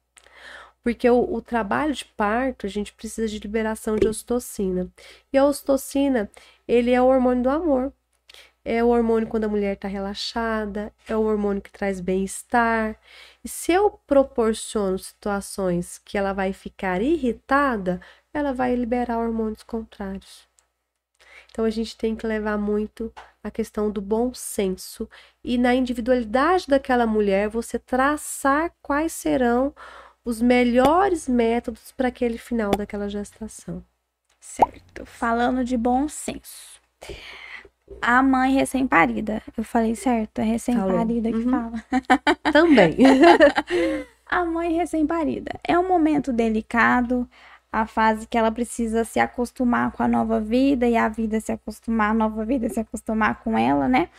[0.82, 4.90] Porque o, o, trabalho de parto, a gente precisa de liberação de ocitocina.
[5.32, 6.30] E a ocitocina,
[6.68, 7.94] ele é o hormônio do amor.
[8.64, 13.00] É o hormônio quando a mulher está relaxada, é o hormônio que traz bem-estar.
[13.44, 18.02] E se eu proporciono situações que ela vai ficar irritada,
[18.34, 20.48] ela vai liberar hormônios contrários.
[21.52, 23.12] Então a gente tem que levar muito
[23.44, 25.10] a questão do bom senso
[25.44, 29.74] e na individualidade daquela mulher você traçar quais serão
[30.24, 33.84] os melhores métodos para aquele final daquela gestação.
[34.40, 35.06] Certo.
[35.06, 36.80] Falando de bom senso.
[38.02, 39.42] A mãe recém-parida.
[39.58, 40.40] Eu falei certo?
[40.40, 41.52] É recém-parida que uhum.
[41.52, 41.84] fala.
[42.54, 42.98] Também.
[44.26, 45.60] a mãe recém-parida.
[45.68, 47.28] É um momento delicado
[47.72, 51.52] a fase que ela precisa se acostumar com a nova vida e a vida se
[51.52, 54.10] acostumar, a nova vida se acostumar com ela, né?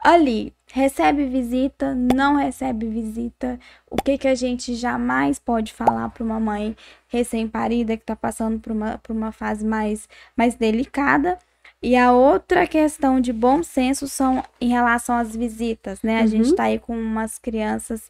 [0.00, 3.58] Ali, recebe visita, não recebe visita,
[3.90, 6.76] o que que a gente jamais pode falar para uma mãe
[7.08, 11.38] recém-parida que está passando por uma, por uma fase mais, mais delicada.
[11.80, 16.18] E a outra questão de bom senso são em relação às visitas, né?
[16.18, 16.26] A uhum.
[16.26, 18.08] gente tá aí com umas crianças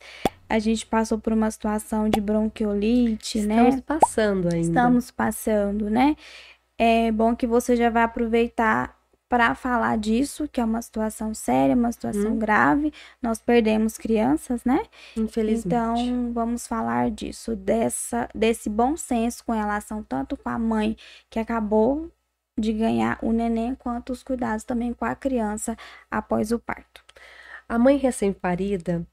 [0.49, 3.69] a gente passou por uma situação de bronquiolite, Estamos né?
[3.69, 4.67] Estamos passando ainda.
[4.67, 6.17] Estamos passando, né?
[6.79, 8.97] É bom que você já vai aproveitar
[9.29, 12.39] para falar disso, que é uma situação séria, uma situação hum.
[12.39, 12.93] grave.
[13.21, 14.83] Nós perdemos crianças, né?
[15.17, 15.67] Infelizmente.
[15.67, 20.97] Então, vamos falar disso, dessa, desse bom senso com relação tanto com a mãe
[21.29, 22.11] que acabou
[22.59, 25.77] de ganhar o neném, quanto os cuidados também com a criança
[26.11, 27.05] após o parto.
[27.69, 29.07] A mãe recém-parida,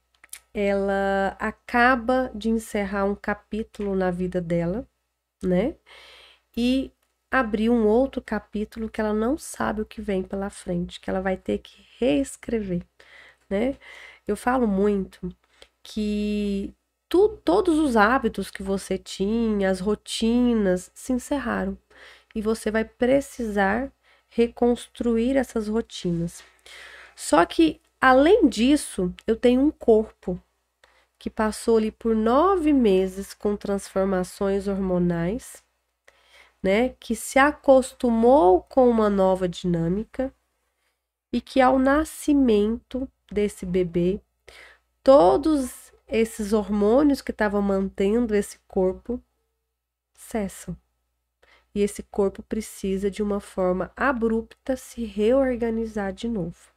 [0.56, 4.88] ela acaba de encerrar um capítulo na vida dela,
[5.44, 5.76] né?
[6.56, 6.94] E
[7.30, 11.22] abrir um outro capítulo que ela não sabe o que vem pela frente, que ela
[11.22, 12.82] vai ter que reescrever,
[13.50, 13.78] né?
[14.26, 15.30] Eu falo muito
[15.84, 16.74] que
[17.10, 21.78] tu, todos os hábitos que você tinha, as rotinas, se encerraram
[22.34, 23.92] e você vai precisar
[24.30, 26.44] reconstruir essas rotinas.
[27.16, 30.42] Só que, além disso, eu tenho um corpo
[31.26, 35.64] que passou ali por nove meses com transformações hormonais,
[36.62, 36.90] né?
[37.00, 40.32] Que se acostumou com uma nova dinâmica
[41.34, 44.22] e que ao nascimento desse bebê,
[45.02, 49.20] todos esses hormônios que estavam mantendo esse corpo
[50.14, 50.78] cessam.
[51.74, 56.75] E esse corpo precisa de uma forma abrupta se reorganizar de novo.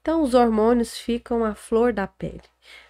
[0.00, 2.42] Então os hormônios ficam à flor da pele.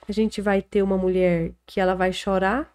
[0.09, 2.72] A gente vai ter uma mulher que ela vai chorar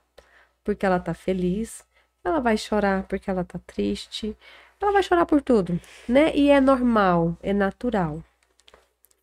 [0.64, 1.84] porque ela tá feliz,
[2.24, 4.38] ela vai chorar porque ela tá triste,
[4.80, 6.36] ela vai chorar por tudo, né?
[6.36, 8.24] E é normal, é natural.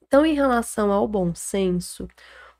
[0.02, 2.08] Então, em relação ao bom senso,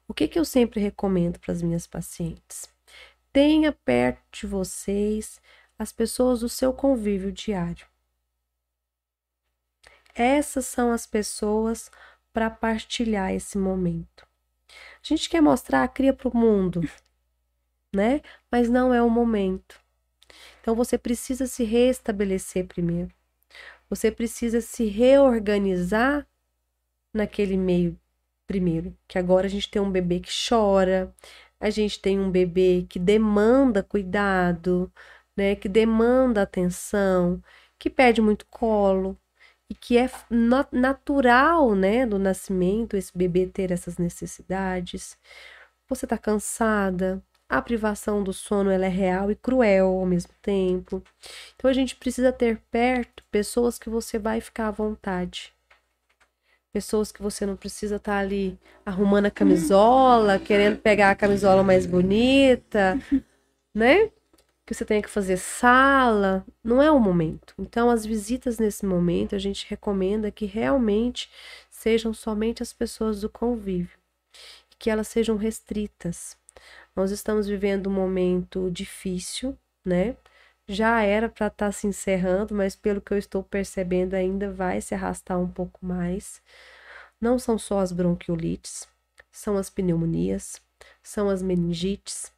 [0.07, 2.69] o que, que eu sempre recomendo para as minhas pacientes?
[3.33, 5.41] Tenha perto de vocês
[5.79, 7.90] as pessoas do seu convívio diário.
[10.15, 11.91] Essas são as pessoas
[12.33, 14.27] para partilhar esse momento.
[15.03, 16.81] A gente quer mostrar, cria para o mundo,
[17.95, 18.21] né?
[18.51, 19.81] Mas não é o momento.
[20.61, 23.13] Então você precisa se restabelecer primeiro.
[23.89, 26.27] Você precisa se reorganizar
[27.13, 27.99] naquele meio
[28.47, 28.97] primeiro.
[29.09, 31.15] Que agora a gente tem um bebê que chora,
[31.59, 34.93] a gente tem um bebê que demanda cuidado,
[35.37, 35.55] né?
[35.57, 37.43] Que demanda atenção,
[37.79, 39.19] que pede muito colo,
[39.71, 40.11] e que é
[40.73, 45.17] natural, né, do nascimento esse bebê ter essas necessidades.
[45.89, 51.01] Você está cansada, a privação do sono ela é real e cruel ao mesmo tempo.
[51.55, 55.55] Então a gente precisa ter perto pessoas que você vai ficar à vontade.
[56.73, 61.63] Pessoas que você não precisa estar tá ali arrumando a camisola, querendo pegar a camisola
[61.63, 62.99] mais bonita,
[63.75, 64.11] né?
[64.71, 67.55] Que você tenha que fazer sala, não é o momento.
[67.59, 71.29] Então, as visitas nesse momento, a gente recomenda que realmente
[71.69, 73.99] sejam somente as pessoas do convívio,
[74.79, 76.39] que elas sejam restritas.
[76.95, 80.17] Nós estamos vivendo um momento difícil, né?
[80.69, 84.81] Já era para estar tá se encerrando, mas pelo que eu estou percebendo, ainda vai
[84.81, 86.41] se arrastar um pouco mais.
[87.21, 88.87] Não são só as bronquiolites,
[89.33, 90.63] são as pneumonias,
[91.03, 92.33] são as meningites,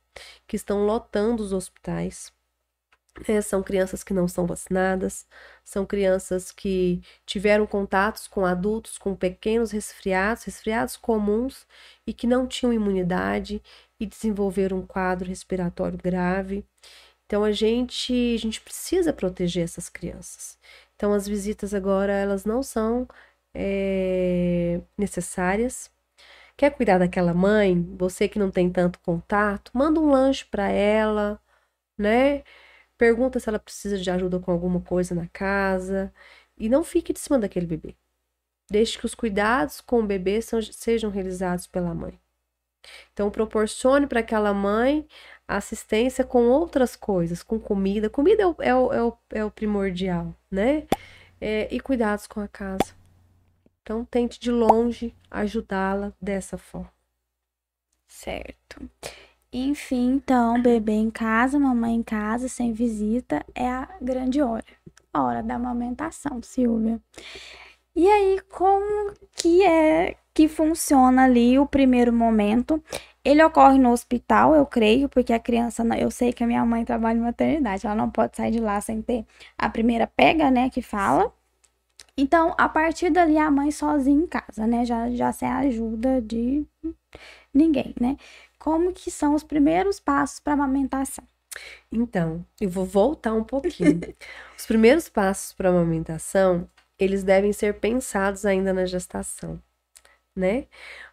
[0.46, 2.32] que estão lotando os hospitais.
[3.28, 5.26] É, são crianças que não são vacinadas,
[5.62, 11.66] são crianças que tiveram contatos com adultos com pequenos resfriados, resfriados comuns
[12.06, 13.62] e que não tinham imunidade
[14.00, 16.64] e desenvolveram um quadro respiratório grave.
[17.26, 20.58] Então a gente, a gente precisa proteger essas crianças.
[20.96, 23.06] Então as visitas agora elas não são
[23.54, 25.90] é, necessárias.
[26.56, 27.80] Quer cuidar daquela mãe?
[27.98, 31.40] Você que não tem tanto contato, manda um lanche para ela,
[31.98, 32.44] né?
[32.98, 36.12] Pergunta se ela precisa de ajuda com alguma coisa na casa
[36.56, 37.96] e não fique de cima daquele bebê.
[38.70, 42.18] Deixe que os cuidados com o bebê sejam realizados pela mãe.
[43.12, 45.06] Então, proporcione para aquela mãe
[45.46, 48.08] assistência com outras coisas, com comida.
[48.08, 50.86] Comida é o, é o, é o, é primordial, né?
[51.40, 53.01] É, e cuidados com a casa.
[53.82, 56.92] Então, tente de longe ajudá-la dessa forma.
[58.06, 58.88] Certo.
[59.52, 64.64] Enfim, então, bebê em casa, mamãe em casa, sem visita, é a grande hora.
[65.12, 67.00] A hora da amamentação, Silvia.
[67.94, 72.82] E aí, como que é que funciona ali o primeiro momento?
[73.24, 76.84] Ele ocorre no hospital, eu creio, porque a criança, eu sei que a minha mãe
[76.84, 79.26] trabalha em maternidade, ela não pode sair de lá sem ter
[79.58, 81.32] a primeira pega, né, que fala.
[82.16, 86.20] Então, a partir dali, a mãe sozinha em casa, né, já, já sem a ajuda
[86.20, 86.66] de
[87.54, 88.16] ninguém, né?
[88.62, 91.24] como que são os primeiros passos para amamentação?
[91.90, 94.00] Então, eu vou voltar um pouquinho.
[94.56, 99.60] os primeiros passos para amamentação, eles devem ser pensados ainda na gestação,
[100.34, 100.68] né?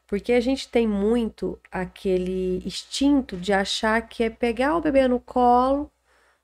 [0.06, 5.20] Porque a gente tem muito aquele instinto de achar que é pegar o bebê no
[5.20, 5.91] colo,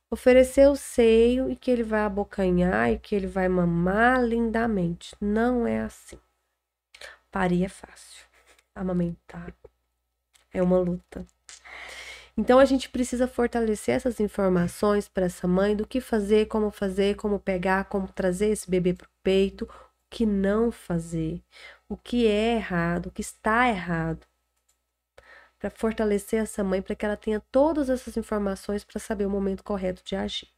[0.10, 5.16] oferecer o seio e que ele vai abocanhar e que ele vai mamar lindamente.
[5.20, 6.20] Não é assim.
[7.32, 8.26] Parir é fácil.
[8.74, 9.54] Amamentar
[10.54, 11.26] é uma luta.
[12.38, 17.16] Então a gente precisa fortalecer essas informações para essa mãe do que fazer, como fazer,
[17.16, 19.70] como pegar, como trazer esse bebê para o peito, o
[20.10, 21.42] que não fazer,
[21.88, 24.26] o que é errado, o que está errado.
[25.60, 29.64] Para fortalecer essa mãe, para que ela tenha todas essas informações para saber o momento
[29.64, 30.50] correto de agir.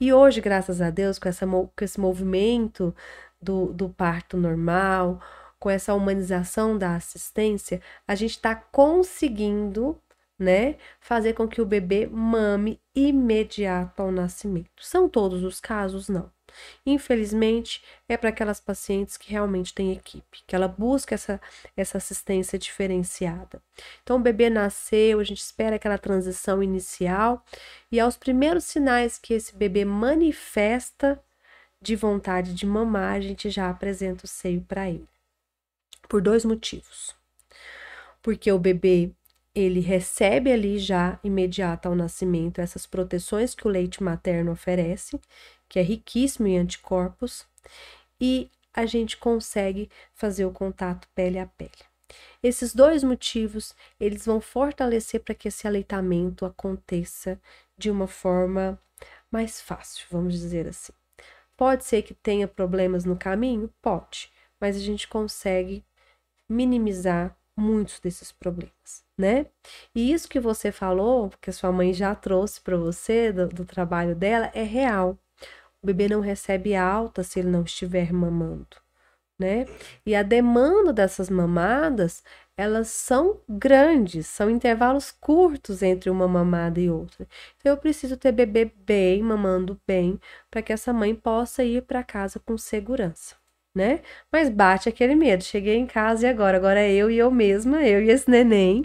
[0.00, 2.94] E hoje, graças a Deus, com, essa, com esse movimento
[3.40, 5.20] do, do parto normal,
[5.58, 10.00] com essa humanização da assistência, a gente está conseguindo,
[10.38, 14.70] né, fazer com que o bebê mame imediato ao nascimento.
[14.84, 16.08] São todos os casos?
[16.08, 16.30] Não.
[16.84, 21.40] Infelizmente, é para aquelas pacientes que realmente têm equipe, que ela busca essa,
[21.76, 23.62] essa assistência diferenciada.
[24.02, 27.44] Então, o bebê nasceu, a gente espera aquela transição inicial,
[27.90, 31.22] e aos primeiros sinais que esse bebê manifesta
[31.80, 35.06] de vontade de mamar, a gente já apresenta o seio para ele
[36.08, 37.14] por dois motivos.
[38.22, 39.10] Porque o bebê
[39.54, 45.18] ele recebe ali já imediato ao nascimento essas proteções que o leite materno oferece,
[45.68, 47.46] que é riquíssimo em anticorpos,
[48.20, 51.72] e a gente consegue fazer o contato pele a pele.
[52.42, 57.40] Esses dois motivos, eles vão fortalecer para que esse aleitamento aconteça
[57.76, 58.80] de uma forma
[59.30, 60.92] mais fácil, vamos dizer assim.
[61.56, 63.72] Pode ser que tenha problemas no caminho?
[63.80, 65.84] Pode, mas a gente consegue
[66.48, 69.46] minimizar muitos desses problemas, né?
[69.94, 73.64] E isso que você falou, que a sua mãe já trouxe para você do, do,
[73.64, 75.18] trabalho dela, é real.
[75.86, 78.76] O bebê não recebe alta se ele não estiver mamando,
[79.38, 79.66] né?
[80.04, 82.24] E a demanda dessas mamadas,
[82.56, 87.28] elas são grandes, são intervalos curtos entre uma mamada e outra.
[87.56, 90.20] Então eu preciso ter bebê bem, mamando bem,
[90.50, 93.36] para que essa mãe possa ir para casa com segurança
[93.74, 94.00] né?
[94.32, 95.44] Mas bate aquele medo.
[95.44, 96.56] Cheguei em casa e agora?
[96.56, 98.82] Agora é eu e eu mesma, eu e esse neném.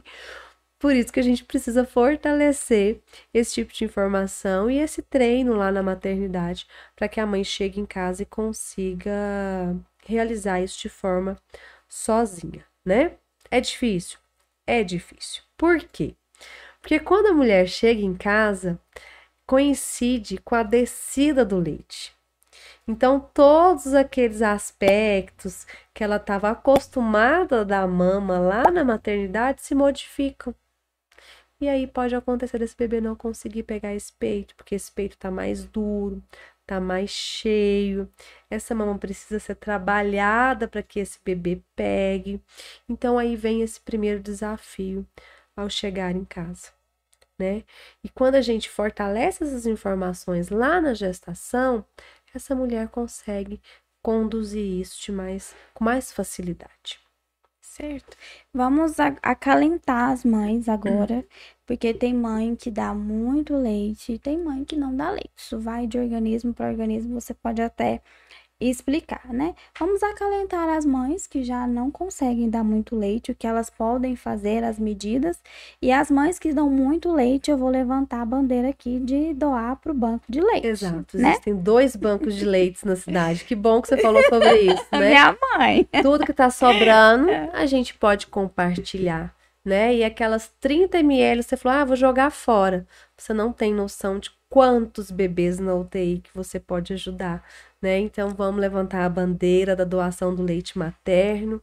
[0.81, 5.71] Por isso que a gente precisa fortalecer esse tipo de informação e esse treino lá
[5.71, 6.65] na maternidade
[6.95, 9.75] para que a mãe chegue em casa e consiga
[10.07, 11.37] realizar isso de forma
[11.87, 13.11] sozinha, né?
[13.51, 14.17] É difícil?
[14.65, 15.43] É difícil.
[15.55, 16.15] Por quê?
[16.81, 18.79] Porque quando a mulher chega em casa,
[19.45, 22.11] coincide com a descida do leite.
[22.87, 30.55] Então, todos aqueles aspectos que ela estava acostumada da mama lá na maternidade se modificam.
[31.61, 35.29] E aí pode acontecer desse bebê não conseguir pegar esse peito, porque esse peito está
[35.29, 36.21] mais duro,
[36.61, 38.11] está mais cheio.
[38.49, 42.41] Essa mama precisa ser trabalhada para que esse bebê pegue.
[42.89, 45.05] Então aí vem esse primeiro desafio
[45.55, 46.71] ao chegar em casa.
[47.37, 47.63] Né?
[48.03, 51.85] E quando a gente fortalece essas informações lá na gestação,
[52.33, 53.61] essa mulher consegue
[54.01, 56.99] conduzir isso mais, com mais facilidade.
[57.73, 58.17] Certo.
[58.53, 61.25] Vamos acalentar as mães agora,
[61.65, 65.31] porque tem mãe que dá muito leite tem mãe que não dá leite.
[65.37, 68.01] Isso vai de organismo para organismo, você pode até
[68.69, 69.55] explicar, né?
[69.79, 74.15] Vamos acalentar as mães que já não conseguem dar muito leite, o que elas podem
[74.15, 75.39] fazer, as medidas.
[75.81, 79.75] E as mães que dão muito leite, eu vou levantar a bandeira aqui de doar
[79.77, 80.67] para o banco de leite.
[80.67, 81.17] Exato.
[81.17, 81.31] Né?
[81.31, 83.43] Existem dois bancos de leites na cidade.
[83.45, 85.09] Que bom que você falou sobre isso, né?
[85.09, 85.87] Minha mãe.
[86.01, 89.33] Tudo que está sobrando, a gente pode compartilhar.
[89.63, 89.95] Né?
[89.95, 92.85] E aquelas 30 ml, você falou, ah, vou jogar fora.
[93.15, 97.41] Você não tem noção de quantos bebês na UTI que você pode ajudar,
[97.81, 97.99] né?
[97.99, 101.61] Então vamos levantar a bandeira da doação do leite materno.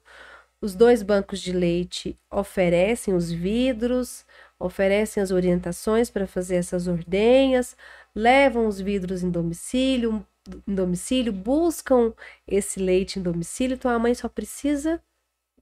[0.60, 4.26] Os dois bancos de leite oferecem os vidros,
[4.58, 7.76] oferecem as orientações para fazer essas ordenhas,
[8.14, 10.26] levam os vidros em domicílio,
[10.66, 12.12] em domicílio, buscam
[12.46, 15.00] esse leite em domicílio, então a mãe só precisa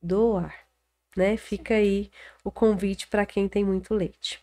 [0.02, 0.54] doar,
[1.16, 1.36] né?
[1.36, 2.10] Fica aí
[2.44, 4.42] o convite para quem tem muito leite.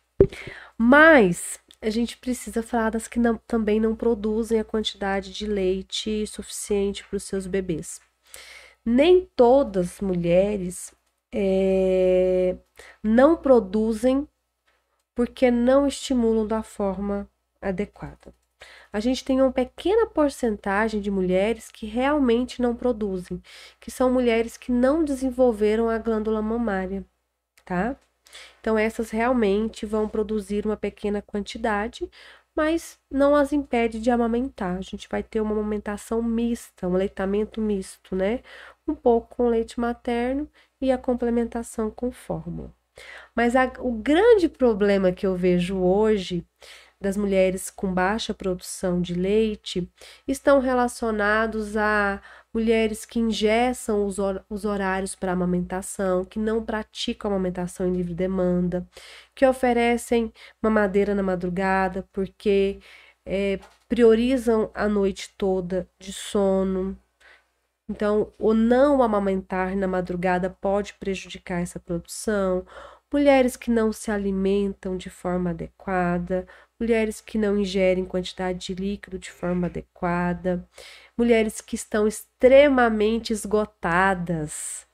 [0.78, 6.25] Mas a gente precisa falar das que não, também não produzem a quantidade de leite
[6.27, 7.99] suficiente para os seus bebês.
[8.86, 10.93] Nem todas as mulheres
[11.34, 12.55] é,
[13.03, 14.27] não produzem
[15.13, 17.29] porque não estimulam da forma
[17.61, 18.34] adequada.
[18.93, 23.41] A gente tem uma pequena porcentagem de mulheres que realmente não produzem,
[23.79, 27.05] que são mulheres que não desenvolveram a glândula mamária,
[27.65, 27.97] tá?
[28.59, 32.09] Então, essas realmente vão produzir uma pequena quantidade,
[32.55, 34.77] mas não as impede de amamentar.
[34.77, 38.41] A gente vai ter uma amamentação mista, um aleitamento misto, né?
[38.88, 40.49] Um pouco com leite materno
[40.81, 42.71] e a complementação com fórmula.
[43.36, 46.45] Mas a, o grande problema que eu vejo hoje
[47.04, 49.91] das mulheres com baixa produção de leite
[50.26, 52.22] estão relacionados a
[52.54, 58.14] mulheres que ingessam os, hor os horários para amamentação, que não praticam amamentação em livre
[58.14, 58.88] demanda,
[59.36, 60.32] que oferecem
[60.62, 62.80] mamadeira na madrugada porque
[63.26, 66.97] é, priorizam a noite toda de sono.
[67.89, 72.66] Então, o não amamentar na madrugada pode prejudicar essa produção.
[73.14, 76.47] Mulheres que não se alimentam de forma adequada,
[76.80, 80.67] mulheres que não ingerem quantidade de líquido de forma adequada,
[81.17, 84.88] mulheres que estão extremamente esgotadas,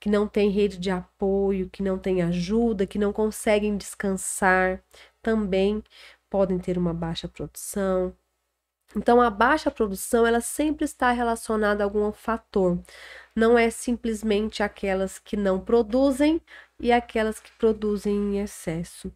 [0.00, 4.82] que não têm rede de apoio, que não têm ajuda, que não conseguem descansar,
[5.22, 5.82] também
[6.30, 8.14] podem ter uma baixa produção.
[8.94, 12.78] Então, a baixa produção, ela sempre está relacionada a algum fator.
[13.34, 16.40] Não é simplesmente aquelas que não produzem
[16.80, 19.12] e aquelas que produzem em excesso.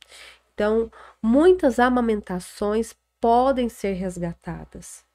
[0.61, 0.93] Então,
[1.23, 5.09] muitas amamentações podem ser resgatadas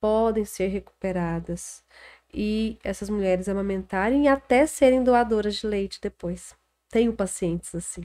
[0.00, 1.84] podem ser recuperadas
[2.32, 6.54] e essas mulheres amamentarem e até serem doadoras de leite depois.
[6.88, 8.02] Tenho pacientes assim.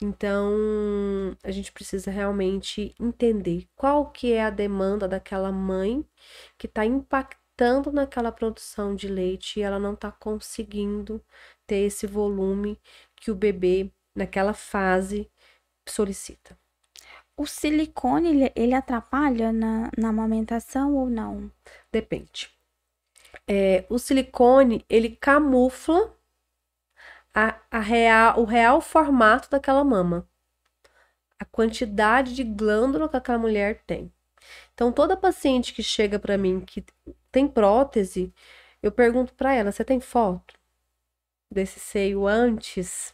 [0.00, 6.06] Então, a gente precisa realmente entender qual que é a demanda daquela mãe
[6.56, 11.20] que está impactando naquela produção de leite e ela não está conseguindo
[11.66, 12.80] ter esse volume
[13.16, 15.28] que o bebê, naquela fase,
[15.86, 16.58] solicita.
[17.36, 21.50] O silicone, ele, ele atrapalha na, na amamentação ou não?
[21.90, 22.50] Depende.
[23.46, 26.16] É, o silicone, ele camufla
[27.34, 30.28] a, a real, o real formato daquela mama.
[31.38, 34.12] A quantidade de glândula que aquela mulher tem.
[34.72, 36.84] Então, toda paciente que chega para mim que
[37.32, 38.32] tem prótese,
[38.82, 40.54] eu pergunto para ela: você tem foto
[41.50, 43.13] desse seio antes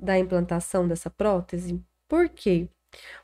[0.00, 1.82] da implantação dessa prótese?
[2.08, 2.68] Por quê?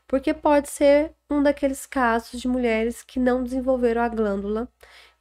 [0.07, 4.67] Porque pode ser um daqueles casos de mulheres que não desenvolveram a glândula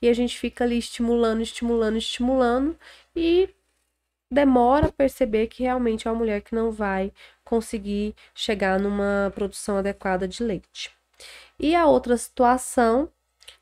[0.03, 2.77] e a gente fica ali estimulando, estimulando, estimulando
[3.15, 3.49] e
[4.33, 7.13] demora a perceber que realmente é uma mulher que não vai
[7.45, 10.91] conseguir chegar numa produção adequada de leite.
[11.59, 13.11] E a outra situação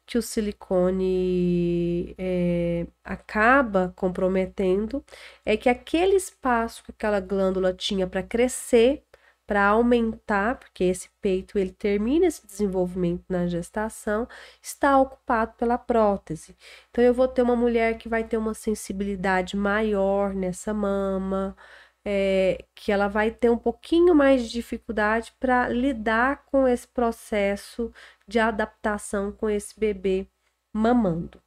[0.08, 5.04] que o silicone é, acaba comprometendo
[5.44, 9.04] é que aquele espaço que aquela glândula tinha para crescer
[9.46, 14.28] para aumentar, porque esse peito ele termina esse desenvolvimento na gestação,
[14.62, 16.54] está ocupado pela prótese.
[16.90, 21.56] Então eu vou ter uma mulher que vai ter uma sensibilidade maior nessa mama,
[22.04, 27.92] é, que ela vai ter um pouquinho mais de dificuldade para lidar com esse processo
[28.26, 30.26] de adaptação com esse bebê
[30.72, 31.40] mamando.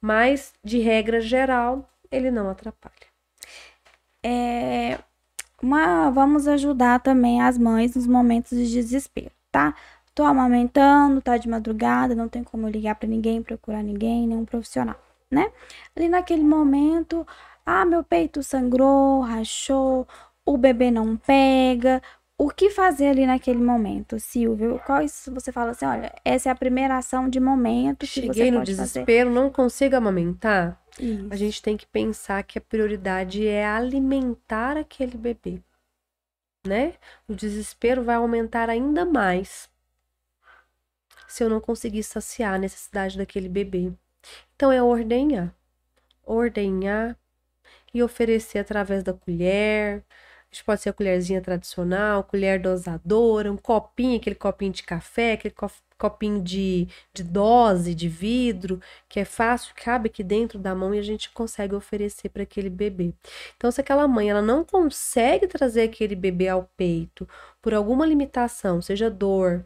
[0.00, 2.94] Mas, de regra geral, ele não atrapalha.
[4.22, 4.98] É,
[5.62, 9.74] uma, vamos ajudar também as mães nos momentos de desespero, tá?
[10.14, 14.96] Tô amamentando, tá de madrugada, não tem como ligar para ninguém, procurar ninguém, nenhum profissional,
[15.30, 15.50] né?
[15.96, 17.26] Ali naquele momento,
[17.64, 20.06] Ah, meu peito sangrou, rachou,
[20.44, 22.02] o bebê não pega.
[22.36, 24.80] O que fazer ali naquele momento, Silvio?
[24.84, 28.64] Quais você fala assim, olha, essa é a primeira ação de momento que Cheguei no
[28.64, 30.80] desespero, não consigo amamentar.
[30.96, 31.28] fazer?
[31.30, 35.62] A gente tem que pensar que a prioridade é alimentar aquele bebê,
[36.66, 36.94] né?
[37.28, 39.70] O desespero vai aumentar ainda mais
[41.28, 43.92] se eu não conseguir saciar a necessidade daquele bebê.
[44.54, 45.54] Então é ordenhar,
[46.24, 47.16] ordenhar
[47.94, 50.04] e oferecer através da colher.
[50.50, 55.54] Gente pode ser a colherzinha tradicional, colher dosadora, um copinho, aquele copinho de café, aquele
[55.54, 58.78] co- copinho de, de dose, de vidro,
[59.08, 62.68] que é fácil, cabe aqui dentro da mão e a gente consegue oferecer para aquele
[62.68, 63.14] bebê.
[63.56, 67.26] Então, se aquela mãe ela não consegue trazer aquele bebê ao peito
[67.62, 69.64] por alguma limitação, seja dor,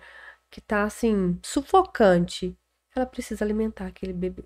[0.51, 2.57] que tá assim, sufocante,
[2.95, 4.45] ela precisa alimentar aquele bebê.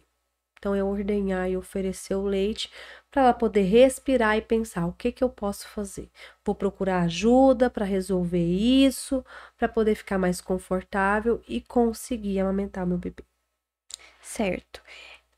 [0.61, 2.71] Então, é ordenhar e oferecer o leite
[3.11, 6.11] para ela poder respirar e pensar o que que eu posso fazer.
[6.45, 9.25] Vou procurar ajuda para resolver isso,
[9.59, 13.25] para poder ficar mais confortável e conseguir amamentar meu bebê.
[14.23, 14.81] Certo.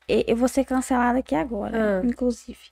[0.09, 2.01] E- Eu vou ser cancelada aqui agora, Ah.
[2.03, 2.71] inclusive.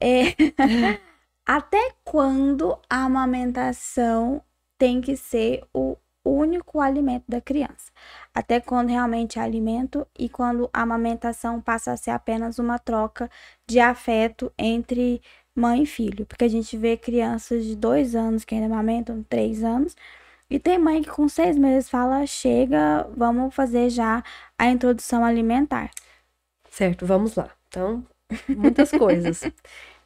[0.00, 0.34] É,
[1.46, 4.42] Até quando a amamentação
[4.78, 5.96] tem que ser o
[6.30, 7.90] único alimento da criança?
[8.34, 13.30] Até quando realmente é alimento e quando a amamentação passa a ser apenas uma troca
[13.66, 15.20] de afeto entre
[15.54, 16.26] mãe e filho?
[16.26, 19.96] Porque a gente vê crianças de dois anos que ainda amamentam, três anos,
[20.50, 24.22] e tem mãe que com seis meses fala: chega, vamos fazer já
[24.58, 25.90] a introdução alimentar.
[26.68, 27.50] Certo, vamos lá.
[27.68, 28.04] Então,
[28.48, 29.42] muitas coisas.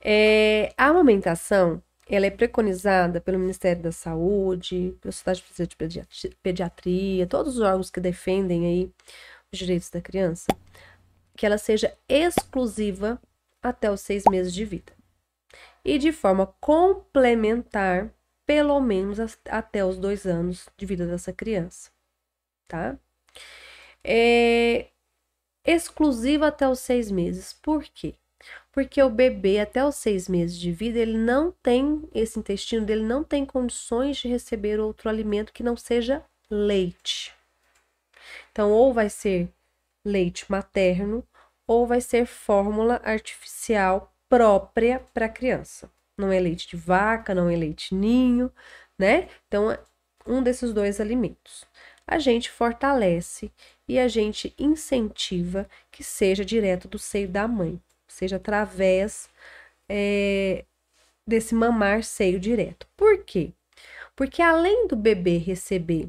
[0.09, 7.27] É, a amamentação, ela é preconizada pelo Ministério da Saúde, pela Sociedade de Pediatri- Pediatria,
[7.27, 8.93] todos os órgãos que defendem aí
[9.53, 10.47] os direitos da criança,
[11.37, 13.21] que ela seja exclusiva
[13.63, 14.93] até os seis meses de vida.
[15.85, 18.13] E de forma complementar,
[18.47, 21.91] pelo menos até os dois anos de vida dessa criança,
[22.69, 22.99] tá?
[24.05, 24.89] É,
[25.65, 27.53] exclusiva até os seis meses.
[27.53, 28.15] Por quê?
[28.73, 33.03] Porque o bebê, até os seis meses de vida, ele não tem, esse intestino dele
[33.03, 37.33] não tem condições de receber outro alimento que não seja leite.
[38.53, 39.49] Então, ou vai ser
[40.05, 41.25] leite materno,
[41.67, 45.91] ou vai ser fórmula artificial própria para a criança.
[46.17, 48.51] Não é leite de vaca, não é leite ninho,
[48.99, 49.29] né?
[49.47, 49.77] Então,
[50.27, 51.65] um desses dois alimentos.
[52.07, 53.51] A gente fortalece
[53.89, 57.81] e a gente incentiva que seja direto do seio da mãe,
[58.17, 59.29] seja através
[59.89, 60.65] é,
[61.27, 62.87] desse mamar seio direto.
[62.97, 63.53] Por quê?
[64.15, 66.09] Porque além do bebê receber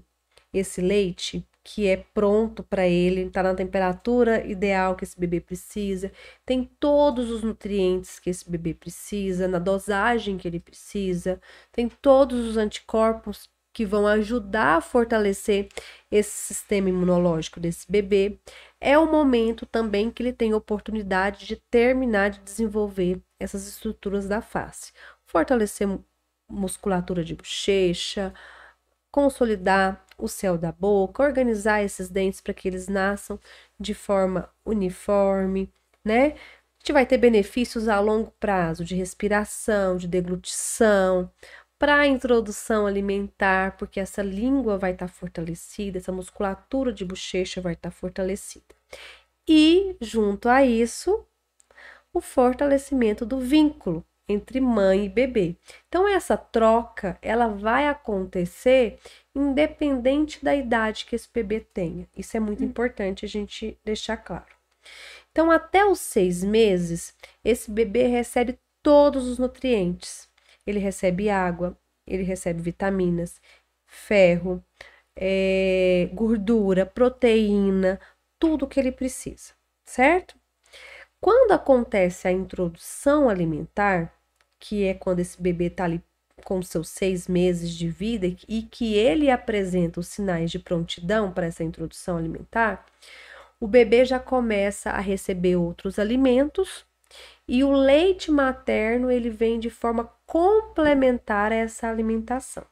[0.53, 6.09] esse leite, que é pronto para ele, está na temperatura ideal que esse bebê precisa,
[6.45, 11.41] tem todos os nutrientes que esse bebê precisa, na dosagem que ele precisa,
[11.73, 15.67] tem todos os anticorpos que vão ajudar a fortalecer
[16.09, 18.39] esse sistema imunológico desse bebê,
[18.79, 24.41] é o momento também que ele tem oportunidade de terminar de desenvolver essas estruturas da
[24.41, 24.91] face,
[25.25, 26.05] fortalecer mu-
[26.49, 28.33] musculatura de bochecha,
[29.11, 33.39] consolidar o céu da boca, organizar esses dentes para que eles nasçam
[33.79, 35.71] de forma uniforme,
[36.03, 36.29] né?
[36.31, 41.31] A gente vai ter benefícios a longo prazo de respiração, de deglutição,
[41.79, 47.73] para a introdução alimentar, porque essa língua vai estar fortalecida, essa musculatura de bochecha vai
[47.73, 48.75] estar fortalecida.
[49.47, 51.25] E, junto a isso,
[52.13, 55.55] o fortalecimento do vínculo entre mãe e bebê.
[55.87, 58.99] Então, essa troca, ela vai acontecer
[59.33, 62.07] independente da idade que esse bebê tenha.
[62.15, 64.57] Isso é muito importante a gente deixar claro.
[65.31, 70.26] Então, até os seis meses, esse bebê recebe todos os nutrientes.
[70.67, 73.41] Ele recebe água, ele recebe vitaminas,
[73.87, 74.63] ferro,
[75.15, 77.99] eh, gordura, proteína,
[78.39, 79.53] tudo que ele precisa,
[79.85, 80.35] certo?
[81.19, 84.13] Quando acontece a introdução alimentar,
[84.59, 86.03] que é quando esse bebê está ali
[86.43, 91.47] com seus seis meses de vida e que ele apresenta os sinais de prontidão para
[91.47, 92.85] essa introdução alimentar,
[93.59, 96.85] o bebê já começa a receber outros alimentos
[97.47, 102.65] e o leite materno ele vem de forma complementar a essa alimentação.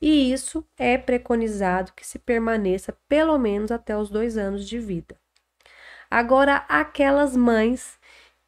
[0.00, 5.16] E isso é preconizado que se permaneça pelo menos até os dois anos de vida.
[6.10, 7.98] Agora, aquelas mães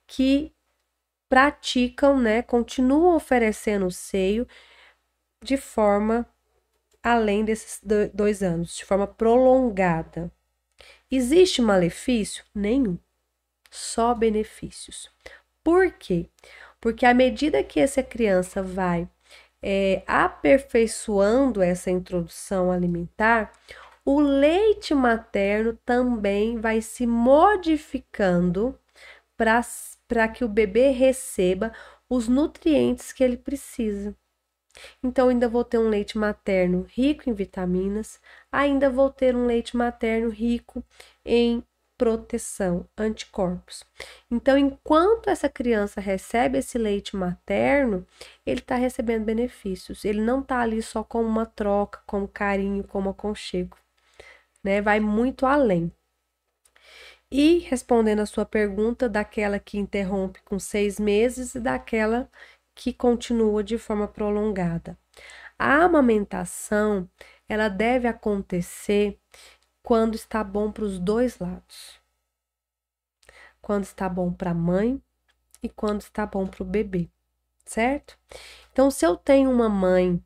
[0.06, 0.52] que
[1.28, 4.46] praticam, né, continuam oferecendo o seio
[5.42, 6.26] de forma
[7.02, 10.32] além desses do- dois anos, de forma prolongada.
[11.10, 12.44] Existe malefício?
[12.54, 12.98] Nenhum.
[13.70, 15.10] Só benefícios.
[15.64, 16.28] Por quê?
[16.80, 19.08] Porque à medida que essa criança vai
[19.62, 23.50] é, aperfeiçoando essa introdução alimentar,
[24.04, 28.78] o leite materno também vai se modificando
[29.36, 31.72] para que o bebê receba
[32.08, 34.14] os nutrientes que ele precisa.
[35.02, 39.76] Então, ainda vou ter um leite materno rico em vitaminas, ainda vou ter um leite
[39.76, 40.84] materno rico
[41.24, 41.64] em
[41.96, 43.84] proteção, anticorpos.
[44.30, 48.06] Então, enquanto essa criança recebe esse leite materno,
[48.44, 50.04] ele está recebendo benefícios.
[50.04, 53.76] Ele não está ali só como uma troca, como carinho, como aconchego.
[54.62, 54.80] Né?
[54.82, 55.92] Vai muito além.
[57.30, 62.30] E respondendo a sua pergunta, daquela que interrompe com seis meses e daquela
[62.74, 64.98] que continua de forma prolongada.
[65.58, 67.08] A amamentação,
[67.48, 69.18] ela deve acontecer
[69.84, 72.00] quando está bom para os dois lados.
[73.60, 75.00] Quando está bom para a mãe
[75.62, 77.10] e quando está bom para o bebê,
[77.66, 78.18] certo?
[78.72, 80.24] Então, se eu tenho uma mãe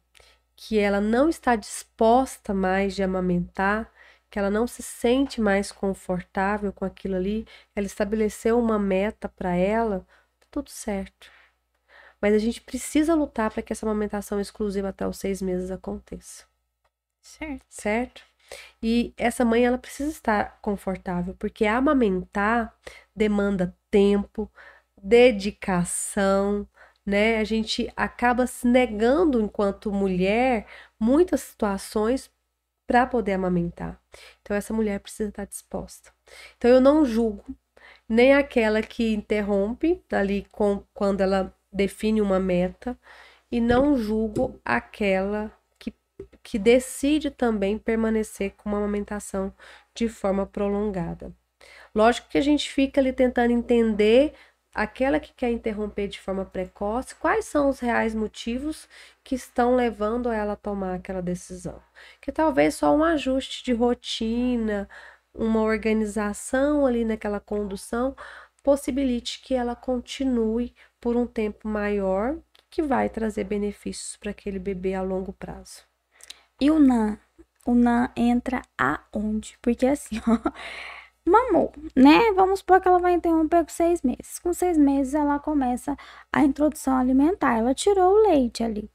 [0.54, 3.92] que ela não está disposta mais de amamentar,
[4.30, 7.44] que ela não se sente mais confortável com aquilo ali,
[7.74, 10.06] ela estabeleceu uma meta para ela,
[10.38, 11.30] tá tudo certo.
[12.20, 16.44] Mas a gente precisa lutar para que essa amamentação exclusiva até os seis meses aconteça.
[17.20, 17.64] Certo.
[17.68, 18.27] Certo?
[18.82, 22.74] E essa mãe, ela precisa estar confortável, porque amamentar
[23.14, 24.50] demanda tempo,
[25.02, 26.68] dedicação,
[27.04, 27.38] né?
[27.38, 30.66] A gente acaba se negando, enquanto mulher,
[31.00, 32.30] muitas situações
[32.86, 34.00] para poder amamentar.
[34.42, 36.12] Então, essa mulher precisa estar disposta.
[36.56, 37.44] Então, eu não julgo
[38.08, 42.98] nem aquela que interrompe ali com, quando ela define uma meta
[43.50, 45.52] e não julgo aquela
[46.42, 49.52] que, decide também permanecer com uma amamentação
[49.94, 51.32] de forma prolongada.
[51.94, 54.34] Lógico que a gente fica ali tentando entender
[54.74, 58.88] aquela que quer interromper de forma precoce, quais são os reais motivos
[59.24, 61.82] que estão levando ela a tomar aquela decisão.
[62.20, 64.88] Que talvez só um ajuste de rotina,
[65.34, 68.14] uma organização ali naquela condução
[68.62, 72.36] possibilite que ela continue por um tempo maior,
[72.70, 75.87] que vai trazer benefícios para aquele bebê a longo prazo.
[76.60, 77.18] E o NAN?
[77.66, 79.58] O NAN entra aonde?
[79.62, 80.38] Porque assim, ó,
[81.24, 82.32] mamou, né?
[82.34, 84.38] Vamos supor que ela vai interromper com seis meses.
[84.40, 85.96] Com seis meses, ela começa
[86.32, 87.58] a introdução alimentar.
[87.58, 88.90] Ela tirou o leite ali.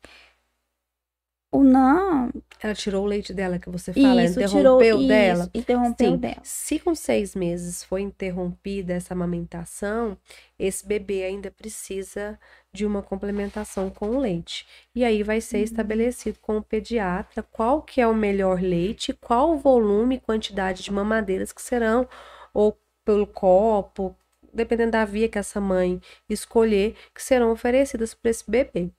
[1.53, 2.31] O não.
[2.59, 5.43] Ela tirou o leite dela, que você fala, isso, interrompeu tirou, dela.
[5.43, 6.41] Isso, interrompeu Sim, dela.
[6.41, 10.17] Se com seis meses foi interrompida essa amamentação,
[10.57, 12.39] esse bebê ainda precisa
[12.73, 14.65] de uma complementação com o leite.
[14.95, 15.63] E aí vai ser uhum.
[15.63, 20.81] estabelecido com o pediatra qual que é o melhor leite, qual o volume e quantidade
[20.81, 22.09] de mamadeiras que serão,
[22.51, 22.75] ou
[23.05, 24.17] pelo copo,
[24.51, 28.89] dependendo da via que essa mãe escolher, que serão oferecidas para esse bebê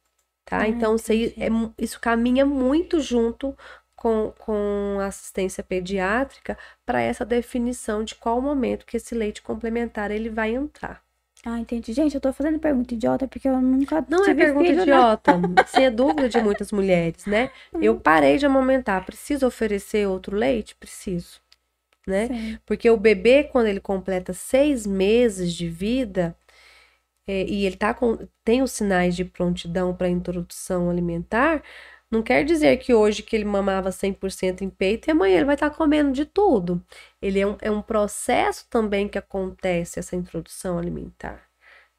[0.44, 0.60] tá?
[0.60, 3.56] Ah, então, isso, aí, é, isso caminha muito junto
[3.96, 10.28] com, com assistência pediátrica para essa definição de qual momento que esse leite complementar ele
[10.28, 11.02] vai entrar.
[11.46, 11.92] Ah, entendi.
[11.92, 14.82] Gente, eu tô fazendo pergunta idiota porque eu nunca Não é pergunta filho, né?
[14.82, 15.36] idiota.
[15.36, 15.64] Né?
[15.66, 17.50] Sem dúvida de muitas mulheres, né?
[17.74, 19.04] Eu parei de amamentar.
[19.04, 20.74] Preciso oferecer outro leite?
[20.74, 21.40] Preciso.
[22.06, 22.28] Né?
[22.28, 22.58] Sim.
[22.64, 26.36] Porque o bebê, quando ele completa seis meses de vida,
[27.26, 31.62] é, e ele tá com, tem os sinais de prontidão para introdução alimentar,
[32.10, 35.56] não quer dizer que hoje que ele mamava 100% em peito e amanhã ele vai
[35.56, 36.84] estar tá comendo de tudo.
[37.20, 41.42] Ele é um, é um processo também que acontece essa introdução alimentar,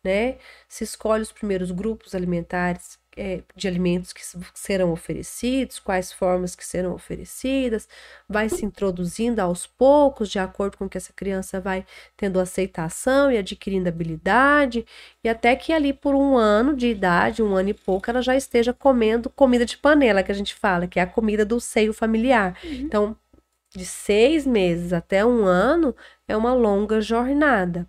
[0.03, 0.37] né?
[0.69, 4.21] Se escolhe os primeiros grupos alimentares é, de alimentos que
[4.53, 7.87] serão oferecidos, quais formas que serão oferecidas,
[8.27, 11.85] vai se introduzindo aos poucos, de acordo com que essa criança vai
[12.17, 14.85] tendo aceitação e adquirindo habilidade,
[15.23, 18.35] e até que ali por um ano de idade, um ano e pouco, ela já
[18.35, 21.93] esteja comendo comida de panela, que a gente fala, que é a comida do seio
[21.93, 22.57] familiar.
[22.63, 22.71] Uhum.
[22.71, 23.17] Então,
[23.75, 25.95] de seis meses até um ano
[26.27, 27.87] é uma longa jornada.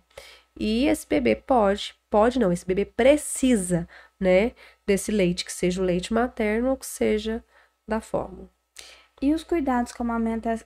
[0.59, 3.87] E esse bebê pode, pode não, esse bebê precisa,
[4.19, 4.53] né,
[4.87, 7.43] desse leite, que seja o leite materno ou que seja
[7.87, 8.49] da fórmula.
[9.21, 10.19] E os cuidados com a,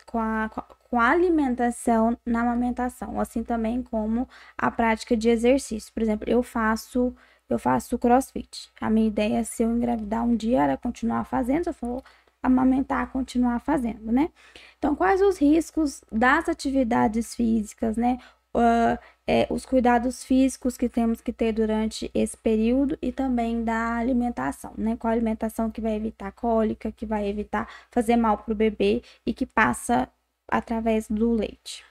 [0.05, 0.49] com a,
[0.89, 5.91] com a alimentação na amamentação, assim também como a prática de exercício.
[5.93, 7.15] Por exemplo, eu faço
[7.49, 8.71] eu faço crossfit.
[8.79, 12.03] A minha ideia, é, se eu engravidar um dia, era continuar fazendo, se eu for
[12.41, 14.31] amamentar, continuar fazendo, né?
[14.77, 18.19] Então, quais os riscos das atividades físicas, né?
[18.53, 23.95] Uh, é, os cuidados físicos que temos que ter durante esse período e também da
[23.95, 24.97] alimentação, né?
[24.97, 29.33] Qual alimentação que vai evitar cólica, que vai evitar fazer mal para o bebê e
[29.33, 30.09] que passa
[30.51, 31.85] através do leite.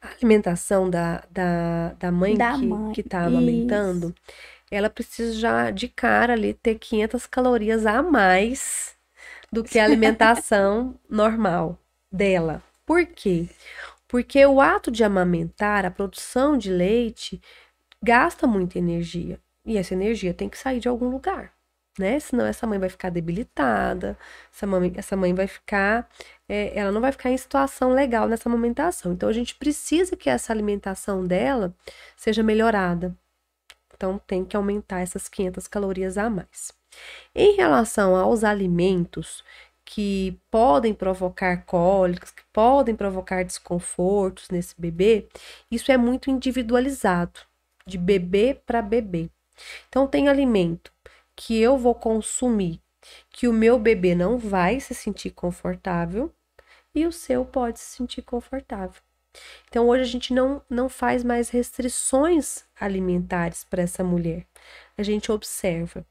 [0.00, 4.14] A alimentação da, da, da mãe Da que, mãe, que tá amamentando,
[4.70, 8.94] ela precisa já de cara ali ter 500 calorias a mais
[9.50, 11.78] do que a alimentação normal
[12.12, 12.62] dela.
[12.86, 13.48] Por quê?
[14.08, 17.40] Porque o ato de amamentar, a produção de leite,
[18.02, 19.40] gasta muita energia.
[19.66, 21.52] E essa energia tem que sair de algum lugar,
[21.98, 22.20] né?
[22.20, 24.18] Senão essa mãe vai ficar debilitada,
[24.52, 26.08] essa mãe, essa mãe vai ficar,
[26.48, 29.12] é, ela não vai ficar em situação legal nessa amamentação.
[29.12, 31.74] Então a gente precisa que essa alimentação dela
[32.16, 33.16] seja melhorada.
[33.94, 36.72] Então tem que aumentar essas 500 calorias a mais.
[37.34, 39.42] Em relação aos alimentos
[39.84, 45.28] que podem provocar cólicas, que podem provocar desconfortos nesse bebê,
[45.70, 47.40] isso é muito individualizado,
[47.86, 49.30] de bebê para bebê.
[49.88, 50.92] Então, tem alimento
[51.36, 52.80] que eu vou consumir
[53.30, 56.32] que o meu bebê não vai se sentir confortável
[56.94, 59.02] e o seu pode se sentir confortável.
[59.68, 64.46] Então, hoje a gente não, não faz mais restrições alimentares para essa mulher.
[64.96, 66.06] A gente observa.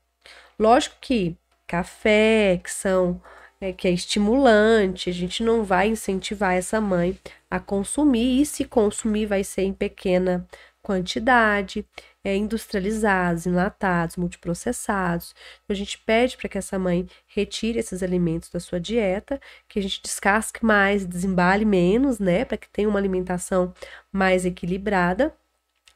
[0.60, 3.22] Lógico que café, que são
[3.64, 7.18] é, que é estimulante, a gente não vai incentivar essa mãe
[7.50, 10.46] a consumir, e se consumir vai ser em pequena
[10.82, 11.86] quantidade,
[12.26, 15.34] é, industrializados, enlatados, multiprocessados.
[15.64, 19.40] Então, a gente pede para que essa mãe retire esses alimentos da sua dieta,
[19.70, 23.74] que a gente descasque mais, desembale menos, né, para que tenha uma alimentação
[24.12, 25.34] mais equilibrada.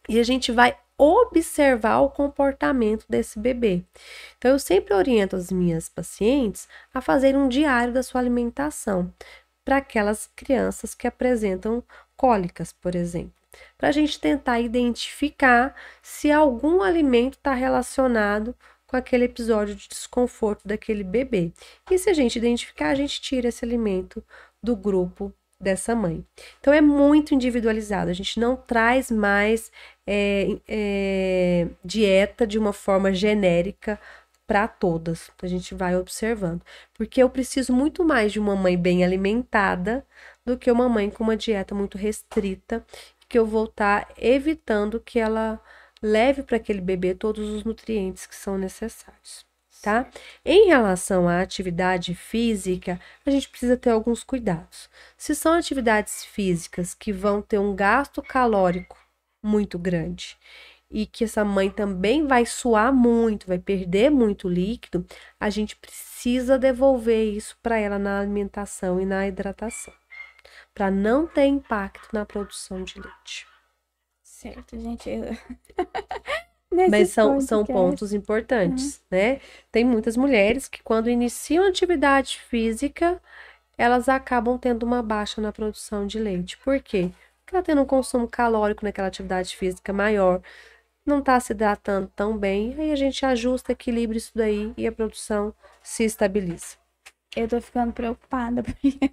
[0.08, 3.84] E a gente vai observar o comportamento desse bebê.
[4.38, 9.14] Então, eu sempre oriento as minhas pacientes a fazer um diário da sua alimentação
[9.64, 11.84] para aquelas crianças que apresentam
[12.16, 13.38] cólicas, por exemplo
[13.78, 20.68] para a gente tentar identificar se algum alimento está relacionado com aquele episódio de desconforto
[20.68, 21.52] daquele bebê.
[21.92, 24.24] E se a gente identificar, a gente tira esse alimento
[24.64, 26.24] do grupo dessa mãe.
[26.60, 29.72] Então é muito individualizado, a gente não traz mais
[30.06, 34.00] é, é, dieta de uma forma genérica
[34.46, 35.30] para todas.
[35.42, 36.62] A gente vai observando.
[36.94, 40.06] Porque eu preciso muito mais de uma mãe bem alimentada
[40.46, 42.86] do que uma mãe com uma dieta muito restrita
[43.28, 45.62] que eu vou estar tá evitando que ela
[46.02, 49.46] leve para aquele bebê todos os nutrientes que são necessários,
[49.88, 50.06] tá?
[50.44, 54.90] Em relação à atividade física, a gente precisa ter alguns cuidados.
[55.18, 58.98] Se são atividades físicas que vão ter um gasto calórico
[59.42, 60.38] muito grande
[60.92, 65.06] e que essa mãe também vai suar muito, vai perder muito líquido,
[65.40, 69.94] a gente precisa devolver isso para ela na alimentação e na hidratação
[70.74, 73.48] para não ter impacto na produção de leite.
[74.22, 75.10] Certo, gente.
[76.72, 76.90] Eu...
[76.90, 79.18] Mas são, são pontos importantes, uhum.
[79.18, 79.40] né?
[79.72, 83.22] Tem muitas mulheres que, quando iniciam atividade física,
[83.78, 86.58] elas acabam tendo uma baixa na produção de leite.
[86.58, 87.10] Por quê?
[87.40, 90.42] Porque ela tendo um consumo calórico naquela atividade física maior,
[91.06, 94.92] não está se hidratando tão bem, aí a gente ajusta, equilibra isso daí e a
[94.92, 96.76] produção se estabiliza.
[97.36, 99.12] Eu tô ficando preocupada, porque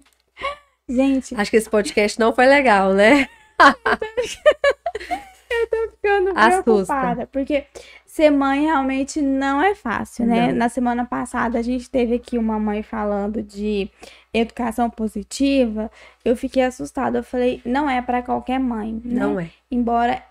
[0.87, 1.33] Gente.
[1.35, 3.27] Acho que esse podcast não foi legal, né?
[5.71, 7.23] tô ficando preocupada.
[7.23, 7.29] Assusta.
[7.31, 7.65] Porque
[8.05, 10.47] ser mãe realmente não é fácil, né?
[10.47, 10.55] Não.
[10.55, 13.89] Na semana passada a gente teve aqui uma mãe falando de
[14.33, 15.91] educação positiva.
[16.23, 17.19] Eu fiquei assustada.
[17.19, 18.93] Eu falei, não é para qualquer mãe.
[19.03, 19.19] Né?
[19.19, 19.49] Não é.
[19.69, 20.23] Embora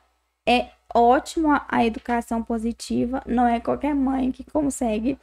[0.47, 5.19] é ótimo a educação positiva, não é qualquer mãe que consegue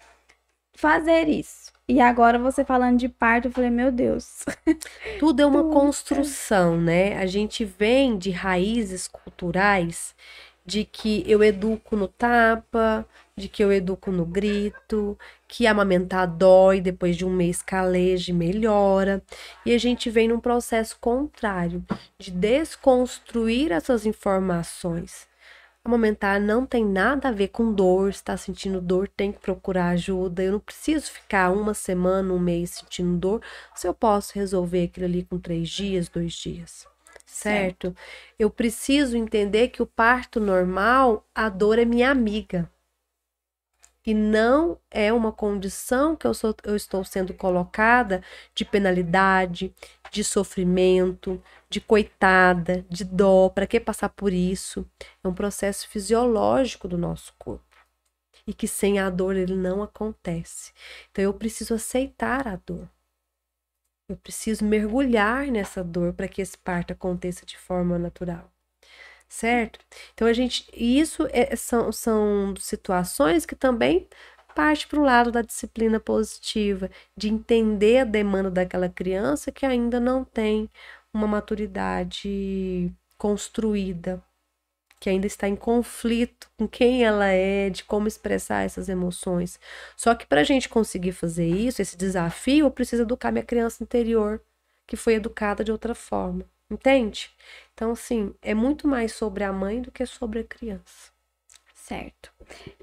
[0.73, 1.71] fazer isso.
[1.87, 4.45] E agora você falando de parto, eu falei, meu Deus.
[5.19, 7.17] Tudo é uma construção, né?
[7.17, 10.15] A gente vem de raízes culturais
[10.65, 13.05] de que eu educo no tapa,
[13.35, 15.17] de que eu educo no grito,
[15.47, 19.21] que amamentar dói, depois de um mês caleja e melhora.
[19.65, 21.83] E a gente vem num processo contrário,
[22.17, 25.30] de desconstruir essas informações
[25.83, 30.43] Amamentar não tem nada a ver com dor, está sentindo dor, tem que procurar ajuda.
[30.43, 33.41] Eu não preciso ficar uma semana, um mês sentindo dor,
[33.75, 36.87] se eu posso resolver aquilo ali com três dias, dois dias.
[37.25, 37.87] Certo?
[37.87, 37.95] certo?
[38.37, 42.70] Eu preciso entender que o parto normal, a dor é minha amiga
[44.05, 48.23] e não é uma condição que eu, sou, eu estou sendo colocada
[48.55, 49.73] de penalidade,
[50.11, 53.49] de sofrimento, de coitada, de dó.
[53.49, 54.87] Para que passar por isso?
[55.23, 57.63] É um processo fisiológico do nosso corpo
[58.47, 60.73] e que sem a dor ele não acontece.
[61.11, 62.89] Então eu preciso aceitar a dor.
[64.09, 68.50] Eu preciso mergulhar nessa dor para que esse parto aconteça de forma natural
[69.31, 69.79] certo?
[70.13, 74.07] Então a gente, isso é, são, são situações que também
[74.53, 79.99] parte para o lado da disciplina positiva, de entender a demanda daquela criança que ainda
[79.99, 80.69] não tem
[81.13, 84.21] uma maturidade construída,
[84.99, 89.57] que ainda está em conflito com quem ela é, de como expressar essas emoções.
[89.95, 93.81] Só que para a gente conseguir fazer isso, esse desafio, eu preciso educar minha criança
[93.83, 94.41] interior,
[94.85, 96.45] que foi educada de outra forma.
[96.71, 97.29] Entende?
[97.73, 101.11] Então, assim, é muito mais sobre a mãe do que sobre a criança.
[101.73, 102.31] Certo.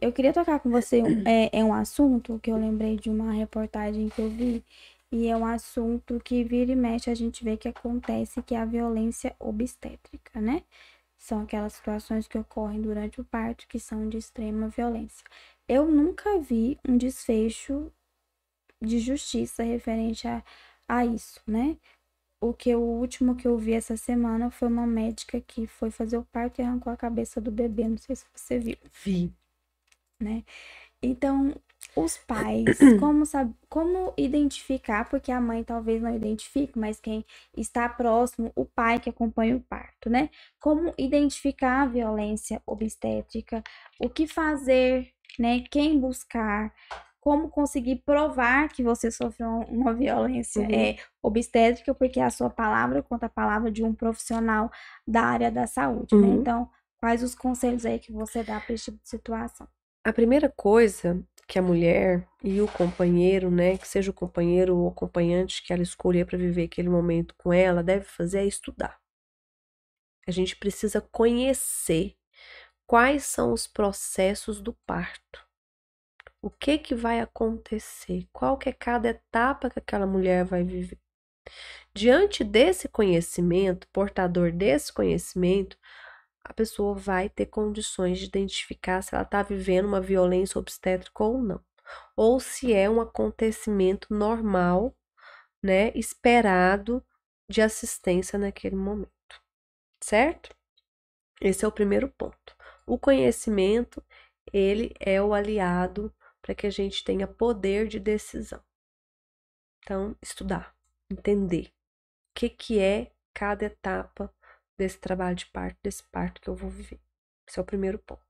[0.00, 4.08] Eu queria tocar com você é, é um assunto que eu lembrei de uma reportagem
[4.10, 4.62] que eu vi
[5.10, 8.58] e é um assunto que vira e mexe a gente vê que acontece, que é
[8.58, 10.62] a violência obstétrica, né?
[11.16, 15.24] São aquelas situações que ocorrem durante o parto que são de extrema violência.
[15.66, 17.90] Eu nunca vi um desfecho
[18.82, 20.42] de justiça referente a,
[20.86, 21.76] a isso, né?
[22.40, 26.16] O que o último que eu vi essa semana foi uma médica que foi fazer
[26.16, 28.76] o parto e arrancou a cabeça do bebê, não sei se você viu.
[29.04, 29.32] Vi.
[30.20, 30.44] Né?
[31.02, 31.54] Então,
[31.96, 37.24] os pais, como, sabe, como identificar, porque a mãe talvez não identifique, mas quem
[37.56, 40.30] está próximo, o pai que acompanha o parto, né?
[40.60, 43.62] Como identificar a violência obstétrica,
[43.98, 45.64] o que fazer, né?
[45.70, 46.72] Quem buscar,
[47.28, 50.74] como conseguir provar que você sofreu uma violência uhum.
[50.74, 54.70] é, obstétrica, porque a sua palavra conta a palavra de um profissional
[55.06, 56.22] da área da saúde, né?
[56.22, 56.34] uhum.
[56.36, 56.40] né?
[56.40, 59.68] Então, quais os conselhos aí que você dá para esse tipo de situação?
[60.02, 64.88] A primeira coisa que a mulher e o companheiro, né, que seja o companheiro ou
[64.88, 68.98] acompanhante que ela escolher para viver aquele momento com ela, deve fazer é estudar.
[70.26, 72.16] A gente precisa conhecer
[72.86, 75.46] quais são os processos do parto.
[76.40, 78.28] O que que vai acontecer?
[78.32, 80.98] Qual que é cada etapa que aquela mulher vai viver?
[81.92, 85.76] Diante desse conhecimento, portador desse conhecimento,
[86.44, 91.42] a pessoa vai ter condições de identificar se ela está vivendo uma violência obstétrica ou
[91.42, 91.60] não,
[92.16, 94.96] ou se é um acontecimento normal,
[95.62, 97.04] né, esperado
[97.50, 99.10] de assistência naquele momento,
[100.00, 100.54] certo?
[101.40, 102.56] Esse é o primeiro ponto.
[102.86, 104.02] O conhecimento,
[104.52, 106.14] ele é o aliado
[106.48, 108.64] para que a gente tenha poder de decisão.
[109.82, 110.74] Então, estudar,
[111.10, 111.72] entender o
[112.34, 114.34] que, que é cada etapa
[114.78, 116.98] desse trabalho de parto, desse parto que eu vou viver.
[117.46, 118.22] Esse é o primeiro ponto.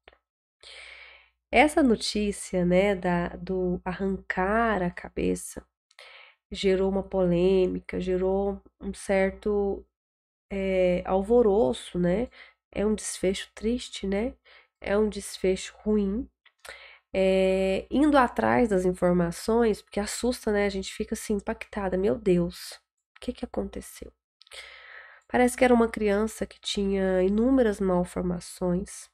[1.49, 5.65] Essa notícia, né, da, do arrancar a cabeça,
[6.51, 9.87] gerou uma polêmica, gerou um certo
[10.51, 12.29] é, alvoroço, né?
[12.73, 14.35] É um desfecho triste, né?
[14.81, 16.29] É um desfecho ruim.
[17.13, 20.67] É, indo atrás das informações, porque assusta, né?
[20.67, 21.97] A gente fica assim impactada.
[21.97, 22.73] Meu Deus,
[23.17, 24.13] o que que aconteceu?
[25.29, 29.11] Parece que era uma criança que tinha inúmeras malformações,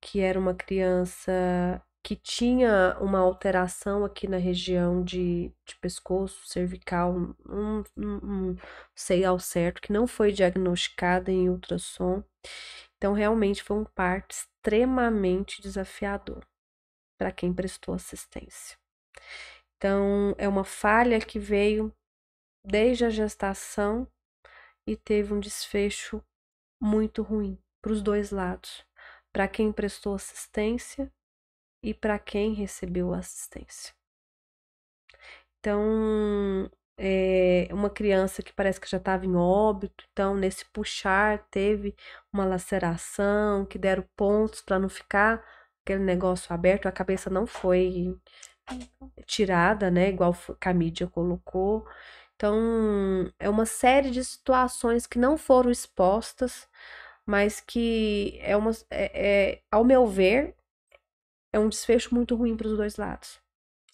[0.00, 1.32] que era uma criança
[2.02, 7.14] que tinha uma alteração aqui na região de, de pescoço, cervical,
[7.46, 8.56] não, não
[8.94, 12.24] sei ao certo, que não foi diagnosticada em ultrassom.
[12.96, 16.44] Então, realmente foi um parto extremamente desafiador
[17.22, 18.76] para quem prestou assistência.
[19.76, 21.94] Então, é uma falha que veio
[22.66, 24.08] desde a gestação
[24.84, 26.20] e teve um desfecho
[26.82, 28.84] muito ruim para os dois lados,
[29.32, 31.12] para quem prestou assistência
[31.80, 33.94] e para quem recebeu assistência.
[35.60, 36.68] Então,
[36.98, 41.94] é uma criança que parece que já estava em óbito, então nesse puxar teve
[42.32, 48.16] uma laceração, que deram pontos para não ficar aquele negócio aberto, a cabeça não foi
[49.26, 51.86] tirada, né, igual a mídia colocou.
[52.36, 56.68] Então, é uma série de situações que não foram expostas,
[57.26, 60.54] mas que é uma, é, é ao meu ver,
[61.52, 63.40] é um desfecho muito ruim para os dois lados.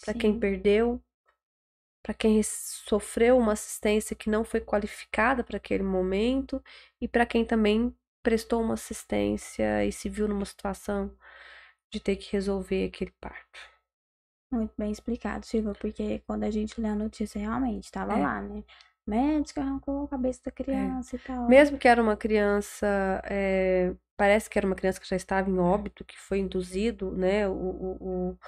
[0.04, 1.02] Para quem perdeu,
[2.02, 6.62] para quem sofreu uma assistência que não foi qualificada para aquele momento
[7.00, 11.14] e para quem também prestou uma assistência e se viu numa situação
[11.90, 13.58] de ter que resolver aquele parto.
[14.50, 18.22] Muito bem explicado, Silva, porque quando a gente lê a notícia, realmente estava é.
[18.22, 18.64] lá, né?
[19.06, 20.52] Médica arrancou a cabeça da é.
[20.52, 21.18] criança é.
[21.18, 21.48] e tal.
[21.48, 22.86] Mesmo que era uma criança,
[23.24, 27.48] é, parece que era uma criança que já estava em óbito, que foi induzido, né,
[27.48, 28.38] o, o, o,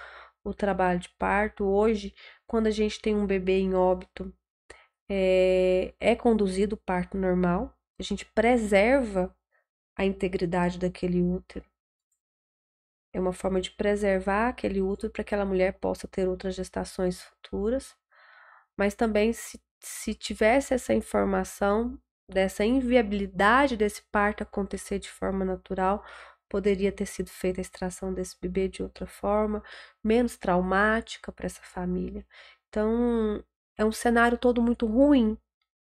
[0.45, 1.65] o trabalho de parto.
[1.65, 2.15] Hoje,
[2.47, 4.35] quando a gente tem um bebê em óbito,
[5.09, 9.35] é, é conduzido o parto normal, a gente preserva
[9.97, 11.70] a integridade daquele útero.
[13.13, 17.23] É uma forma de preservar aquele útero para que aquela mulher possa ter outras gestações
[17.23, 17.97] futuras.
[18.77, 21.99] Mas também, se, se tivesse essa informação
[22.29, 26.05] dessa inviabilidade desse parto acontecer de forma natural,
[26.49, 29.63] poderia ter sido feita a extração desse bebê de outra forma,
[30.03, 32.27] menos traumática para essa família.
[32.69, 33.45] Então,
[33.77, 35.37] é um cenário todo muito ruim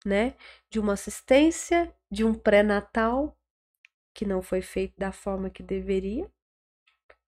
[0.05, 0.35] né?
[0.69, 3.37] De uma assistência, de um pré-natal
[4.13, 6.29] que não foi feito da forma que deveria,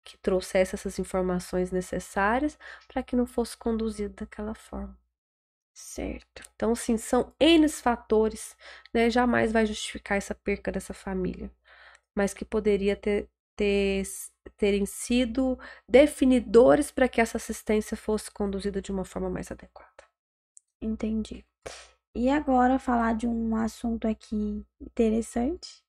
[0.05, 4.97] que trouxesse essas informações necessárias para que não fosse conduzido daquela forma.
[5.73, 6.43] Certo.
[6.55, 8.55] Então, sim, são N fatores,
[8.93, 9.09] né?
[9.09, 11.51] Jamais vai justificar essa perca dessa família,
[12.15, 14.03] mas que poderia ter, ter
[14.57, 19.91] terem sido definidores para que essa assistência fosse conduzida de uma forma mais adequada.
[20.81, 21.45] Entendi.
[22.15, 25.83] E agora falar de um assunto aqui interessante,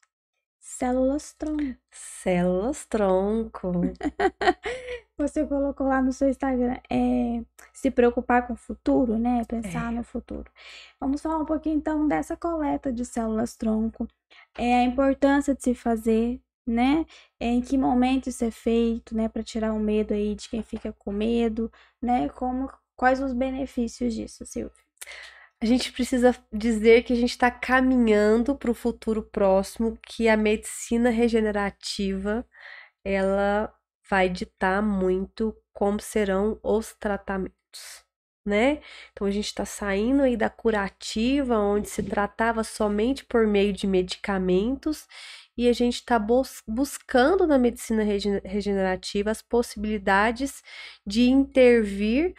[0.68, 1.76] Células tronco.
[1.92, 3.72] Células tronco.
[5.16, 7.40] Você colocou lá no seu Instagram, é,
[7.72, 9.44] se preocupar com o futuro, né?
[9.44, 9.94] Pensar é.
[9.96, 10.50] no futuro.
[11.00, 14.08] Vamos falar um pouquinho então dessa coleta de células tronco,
[14.58, 17.06] é a importância de se fazer, né?
[17.38, 19.28] É, em que momento isso é feito, né?
[19.28, 22.28] Para tirar o medo aí de quem fica com medo, né?
[22.30, 24.84] Como, quais os benefícios disso, Silvia?
[25.60, 30.36] A gente precisa dizer que a gente está caminhando para o futuro próximo, que a
[30.36, 32.46] medicina regenerativa
[33.04, 33.72] ela
[34.08, 38.04] vai ditar muito como serão os tratamentos,
[38.44, 38.80] né?
[39.12, 43.86] Então a gente está saindo aí da curativa, onde se tratava somente por meio de
[43.86, 45.06] medicamentos,
[45.56, 48.02] e a gente está bus buscando na medicina
[48.44, 50.62] regenerativa as possibilidades
[51.06, 52.34] de intervir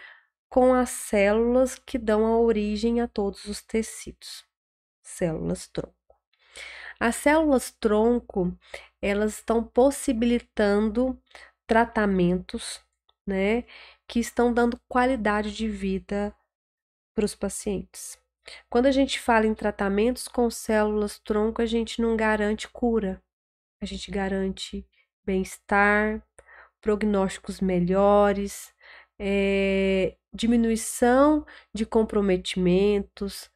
[0.49, 4.45] com as células que dão a origem a todos os tecidos,
[5.01, 5.95] células tronco.
[6.99, 8.57] As células tronco,
[9.01, 11.21] elas estão possibilitando
[11.67, 12.81] tratamentos,
[13.25, 13.65] né,
[14.07, 16.33] que estão dando qualidade de vida
[17.13, 18.17] para os pacientes.
[18.69, 23.21] Quando a gente fala em tratamentos com células tronco, a gente não garante cura,
[23.81, 24.87] a gente garante
[25.25, 26.23] bem-estar,
[26.79, 28.73] prognósticos melhores,
[29.19, 33.49] é, diminuição de comprometimentos,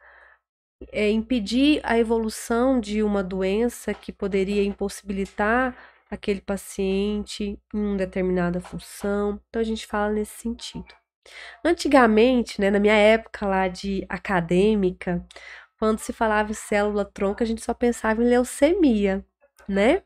[0.92, 5.76] é, impedir a evolução de uma doença que poderia impossibilitar
[6.10, 9.40] aquele paciente em uma determinada função.
[9.50, 10.94] Então a gente fala nesse sentido.
[11.64, 15.26] Antigamente, né, na minha época lá de acadêmica,
[15.80, 19.26] quando se falava em célula tronco, a gente só pensava em leucemia,
[19.68, 20.04] né?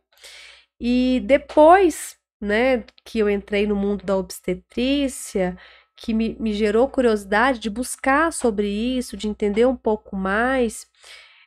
[0.79, 5.57] E depois, né, que eu entrei no mundo da obstetrícia,
[5.95, 10.87] que me, me gerou curiosidade de buscar sobre isso, de entender um pouco mais,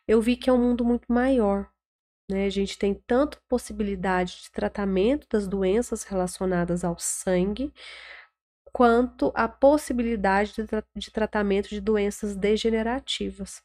[0.06, 1.68] eu vi que é um mundo muito maior.
[2.30, 2.46] Né?
[2.46, 7.72] A gente tem tanto possibilidade de tratamento das doenças relacionadas ao sangue,
[8.72, 13.62] quanto a possibilidade de, tra de tratamento de doenças degenerativas.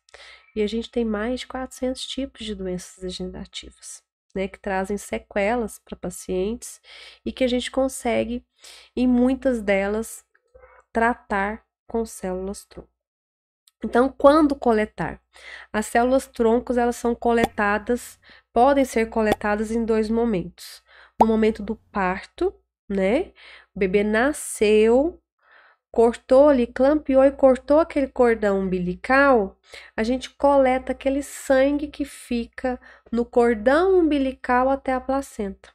[0.55, 4.01] E a gente tem mais de 400 tipos de doenças degenerativas.
[4.35, 6.81] Né, que trazem sequelas para pacientes
[7.23, 8.43] e que a gente consegue,
[8.95, 10.25] em muitas delas,
[10.91, 12.89] tratar com células tronco.
[13.83, 15.21] Então, quando coletar?
[15.71, 18.19] As células troncos, elas são coletadas,
[18.53, 20.83] podem ser coletadas em dois momentos.
[21.19, 22.53] No momento do parto,
[22.89, 23.33] né?
[23.75, 25.21] O bebê nasceu,
[25.93, 29.55] cortou ali, clampeou e cortou aquele cordão umbilical,
[29.95, 32.81] a gente coleta aquele sangue que fica
[33.11, 35.69] no cordão umbilical até a placenta.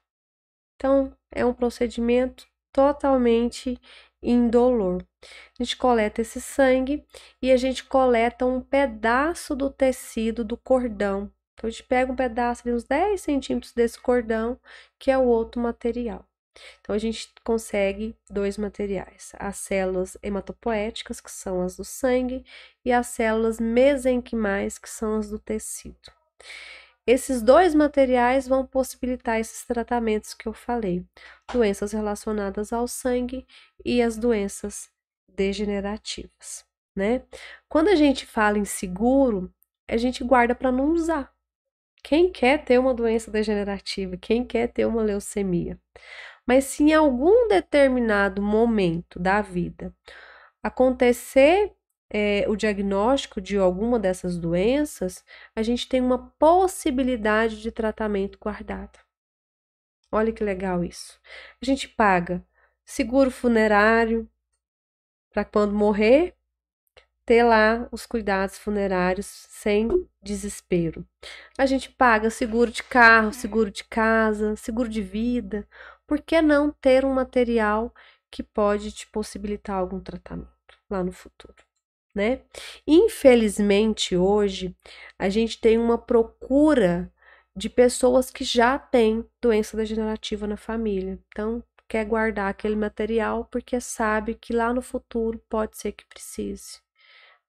[0.75, 3.81] Então, é um procedimento totalmente
[4.21, 5.07] indolor.
[5.57, 7.05] A gente coleta esse sangue
[7.41, 11.31] e a gente coleta um pedaço do tecido do cordão.
[11.55, 14.59] Então, a gente pega um pedaço de uns 10 centímetros desse cordão,
[14.99, 16.25] que é o outro material.
[16.81, 22.45] Então, a gente consegue dois materiais: as células hematopoéticas, que são as do sangue,
[22.85, 26.13] e as células mesenquimais, que são as do tecido.
[27.07, 31.07] Esses dois materiais vão possibilitar esses tratamentos que eu falei:
[31.51, 33.47] doenças relacionadas ao sangue
[33.85, 34.91] e as doenças
[35.27, 37.23] degenerativas, né?
[37.67, 39.51] Quando a gente fala em seguro,
[39.89, 41.33] a gente guarda para não usar.
[42.03, 44.17] Quem quer ter uma doença degenerativa?
[44.17, 45.79] Quem quer ter uma leucemia?
[46.49, 49.95] Mas se em algum determinado momento da vida
[50.63, 51.75] acontecer
[52.11, 55.23] é, o diagnóstico de alguma dessas doenças,
[55.55, 58.99] a gente tem uma possibilidade de tratamento guardado.
[60.11, 61.21] Olha que legal isso.
[61.61, 62.43] A gente paga
[62.83, 64.27] seguro funerário
[65.31, 66.35] para quando morrer
[67.27, 69.87] ter lá os cuidados funerários sem
[70.23, 71.07] desespero.
[71.59, 75.69] A gente paga seguro de carro, seguro de casa, seguro de vida.
[76.09, 77.95] Por que não ter um material
[78.31, 80.51] que pode te possibilitar algum tratamento
[80.91, 81.55] lá no futuro?
[82.15, 82.43] né?
[82.87, 84.77] Infelizmente, hoje,
[85.19, 87.13] a gente tem uma procura
[87.57, 91.19] de pessoas que já têm doença degenerativa na família.
[91.29, 96.81] Então, quer guardar aquele material porque sabe que lá no futuro pode ser que precise.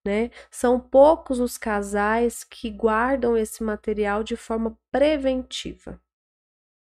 [0.06, 0.31] né?
[0.52, 6.02] São poucos os casais que guardam esse material de forma preventiva,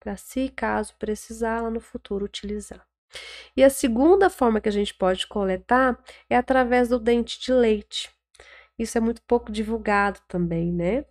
[0.00, 2.84] para se caso precisar lá no futuro utilizar.
[3.56, 8.10] E a segunda forma que a gente pode coletar é através do dente de leite.
[8.78, 11.04] Isso é muito pouco divulgado também, né?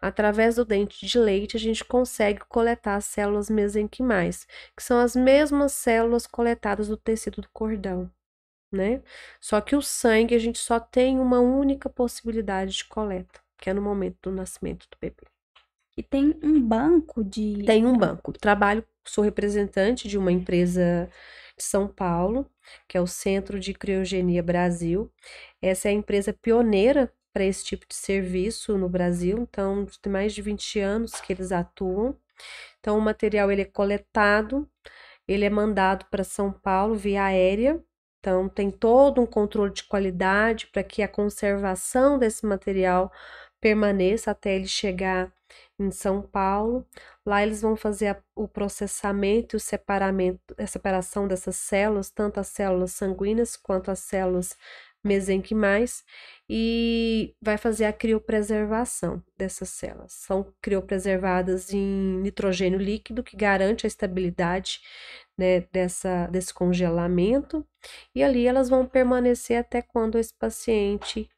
[0.00, 4.46] Através do dente de leite, a gente consegue coletar as células mesenquimais,
[4.76, 8.10] que são as mesmas células coletadas do tecido do cordão,
[8.72, 9.02] né?
[9.40, 13.74] Só que o sangue a gente só tem uma única possibilidade de coleta, que é
[13.74, 15.26] no momento do nascimento do bebê.
[15.98, 17.64] E tem um banco de.
[17.66, 18.32] Tem um banco.
[18.32, 21.10] Trabalho, sou representante de uma empresa
[21.56, 22.48] de São Paulo,
[22.86, 25.10] que é o Centro de Criogenia Brasil.
[25.60, 30.32] Essa é a empresa pioneira para esse tipo de serviço no Brasil, então tem mais
[30.32, 32.16] de 20 anos que eles atuam.
[32.78, 34.70] Então o material ele é coletado,
[35.26, 37.82] ele é mandado para São Paulo via aérea.
[38.20, 43.10] Então tem todo um controle de qualidade para que a conservação desse material
[43.60, 45.32] permaneça até ele chegar
[45.78, 46.86] em São Paulo.
[47.24, 52.40] Lá eles vão fazer a, o processamento e o separamento, a separação dessas células, tanto
[52.40, 54.56] as células sanguíneas quanto as células
[55.04, 56.04] mesenquimais,
[56.48, 60.12] e vai fazer a criopreservação dessas células.
[60.12, 64.80] São criopreservadas em nitrogênio líquido, que garante a estabilidade
[65.36, 67.66] né, dessa, desse congelamento,
[68.14, 71.30] e ali elas vão permanecer até quando esse paciente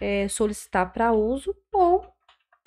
[0.00, 2.06] é, solicitar para uso ou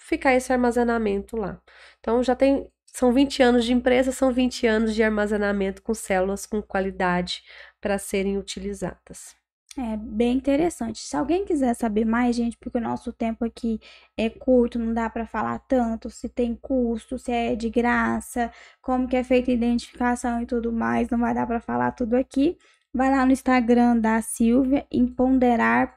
[0.07, 1.61] ficar esse armazenamento lá.
[1.99, 6.45] Então já tem são 20 anos de empresa, são 20 anos de armazenamento com células
[6.45, 7.41] com qualidade
[7.79, 9.35] para serem utilizadas.
[9.77, 10.99] É bem interessante.
[10.99, 13.79] Se alguém quiser saber mais, gente, porque o nosso tempo aqui
[14.17, 18.51] é curto, não dá para falar tanto, se tem custo, se é de graça,
[18.81, 22.15] como que é feita a identificação e tudo mais, não vai dar para falar tudo
[22.15, 22.57] aqui.
[22.93, 25.95] Vai lá no Instagram da Silvia, empoderar.ph,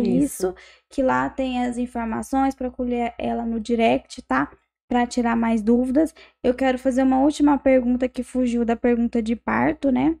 [0.00, 0.24] isso.
[0.24, 0.54] isso,
[0.88, 4.50] que lá tem as informações, procure ela no direct, tá?
[4.88, 6.14] Para tirar mais dúvidas.
[6.42, 10.16] Eu quero fazer uma última pergunta que fugiu da pergunta de parto, né?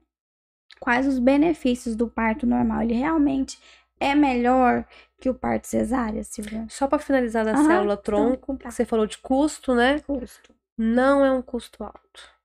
[0.80, 2.82] Quais os benefícios do parto normal?
[2.82, 3.58] Ele realmente
[4.00, 4.84] é melhor
[5.20, 6.66] que o parto cesárea, Silvia?
[6.68, 8.70] Só para finalizar da célula então tronco, então, tá.
[8.70, 10.00] você falou de custo, né?
[10.00, 10.54] Custo.
[10.76, 12.35] Não é um custo alto.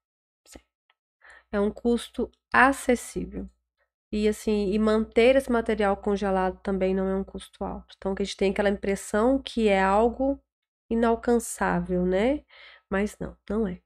[1.51, 3.49] É um custo acessível.
[4.11, 7.95] E assim, e manter esse material congelado também não é um custo alto.
[7.97, 10.39] Então, que a gente tem aquela impressão que é algo
[10.89, 12.41] inalcançável, né?
[12.89, 13.79] Mas não, não é.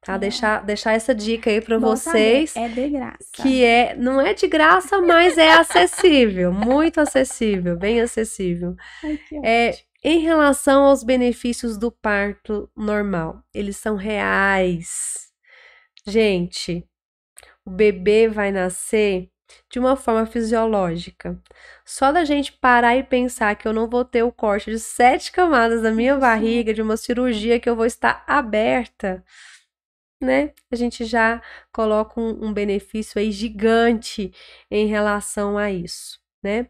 [0.00, 0.14] Tá?
[0.14, 0.18] É.
[0.18, 2.50] Deixar, deixar essa dica aí para vocês.
[2.50, 2.66] Saber.
[2.66, 3.30] É de graça.
[3.32, 8.76] Que é, não é de graça, mas é acessível, muito acessível, bem acessível.
[9.02, 15.32] Ai, é, em relação aos benefícios do parto normal, eles são reais.
[16.06, 16.86] Gente,
[17.66, 19.30] o bebê vai nascer
[19.70, 21.40] de uma forma fisiológica.
[21.84, 25.32] Só da gente parar e pensar que eu não vou ter o corte de sete
[25.32, 29.24] camadas da minha barriga, de uma cirurgia que eu vou estar aberta,
[30.20, 30.52] né?
[30.70, 31.42] A gente já
[31.72, 34.32] coloca um, um benefício aí gigante
[34.70, 36.68] em relação a isso, né?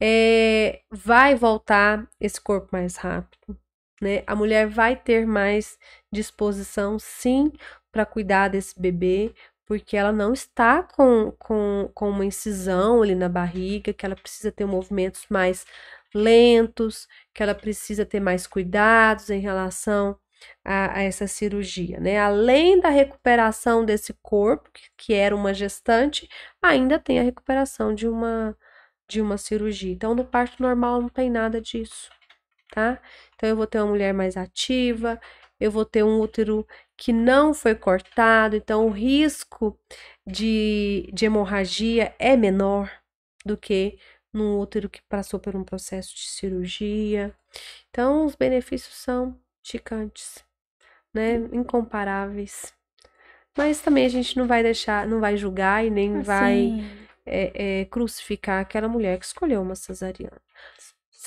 [0.00, 3.58] É, vai voltar esse corpo mais rápido,
[4.00, 4.22] né?
[4.26, 5.78] A mulher vai ter mais
[6.12, 7.52] disposição, sim,
[7.90, 9.34] para cuidar desse bebê,
[9.66, 14.52] porque ela não está com, com, com uma incisão ali na barriga, que ela precisa
[14.52, 15.66] ter movimentos mais
[16.14, 20.18] lentos, que ela precisa ter mais cuidados em relação
[20.64, 22.18] a, a essa cirurgia, né?
[22.18, 26.28] Além da recuperação desse corpo, que, que era uma gestante,
[26.62, 28.56] ainda tem a recuperação de uma,
[29.08, 29.92] de uma cirurgia.
[29.92, 32.10] Então, no parto normal não tem nada disso,
[32.72, 33.00] tá?
[33.34, 35.20] Então, eu vou ter uma mulher mais ativa,
[35.60, 36.66] eu vou ter um útero
[36.96, 39.78] que não foi cortado, então o risco
[40.26, 42.90] de, de hemorragia é menor
[43.44, 43.98] do que
[44.32, 47.34] num útero que passou por um processo de cirurgia.
[47.90, 50.44] Então, os benefícios são gigantes,
[51.12, 51.36] né?
[51.52, 52.74] Incomparáveis.
[53.56, 56.22] Mas também a gente não vai deixar, não vai julgar e nem assim.
[56.22, 60.40] vai é, é, crucificar aquela mulher que escolheu uma cesariana.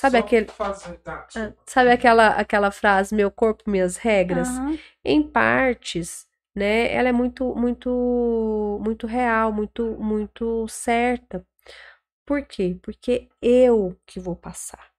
[0.00, 0.46] Sabe Só aquele.
[0.46, 4.48] Fazer, tá, ah, sabe aquela, aquela frase, meu corpo, minhas regras?
[4.48, 4.78] Uhum.
[5.04, 6.90] Em partes, né?
[6.90, 11.46] Ela é muito, muito, muito real, muito, muito certa.
[12.24, 12.78] Por quê?
[12.80, 14.90] Porque eu que vou passar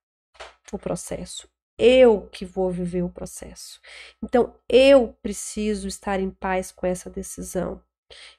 [0.72, 1.50] o processo.
[1.80, 3.82] Eu que vou viver o processo.
[4.22, 7.82] Então, eu preciso estar em paz com essa decisão.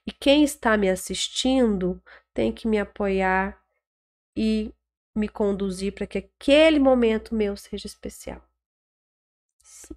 [0.07, 2.01] E quem está me assistindo
[2.33, 3.61] tem que me apoiar
[4.37, 4.73] e
[5.15, 8.43] me conduzir para que aquele momento meu seja especial.
[9.63, 9.95] Sim.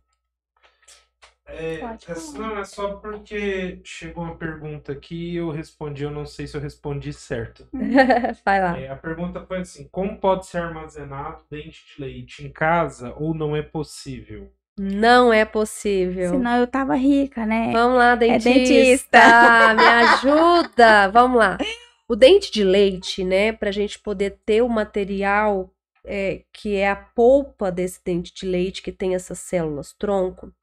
[1.47, 2.39] É, Pode é- falar.
[2.39, 6.57] não, é só porque chegou uma pergunta aqui e eu respondi, eu não sei se
[6.57, 7.67] eu respondi certo.
[8.43, 8.79] Vai lá.
[8.79, 13.33] É, a pergunta foi assim: como pode ser armazenado dente de leite em casa ou
[13.33, 14.51] não é possível?
[14.77, 16.31] Não é possível.
[16.31, 17.71] Senão eu tava rica, né?
[17.71, 18.49] Vamos lá, dentista.
[18.49, 19.73] dentista.
[19.75, 21.07] Me ajuda.
[21.09, 21.57] Vamos lá.
[22.07, 25.73] O dente de leite, né, para a gente poder ter o material
[26.05, 30.53] é, que é a polpa desse dente de leite, que tem essas células tronco,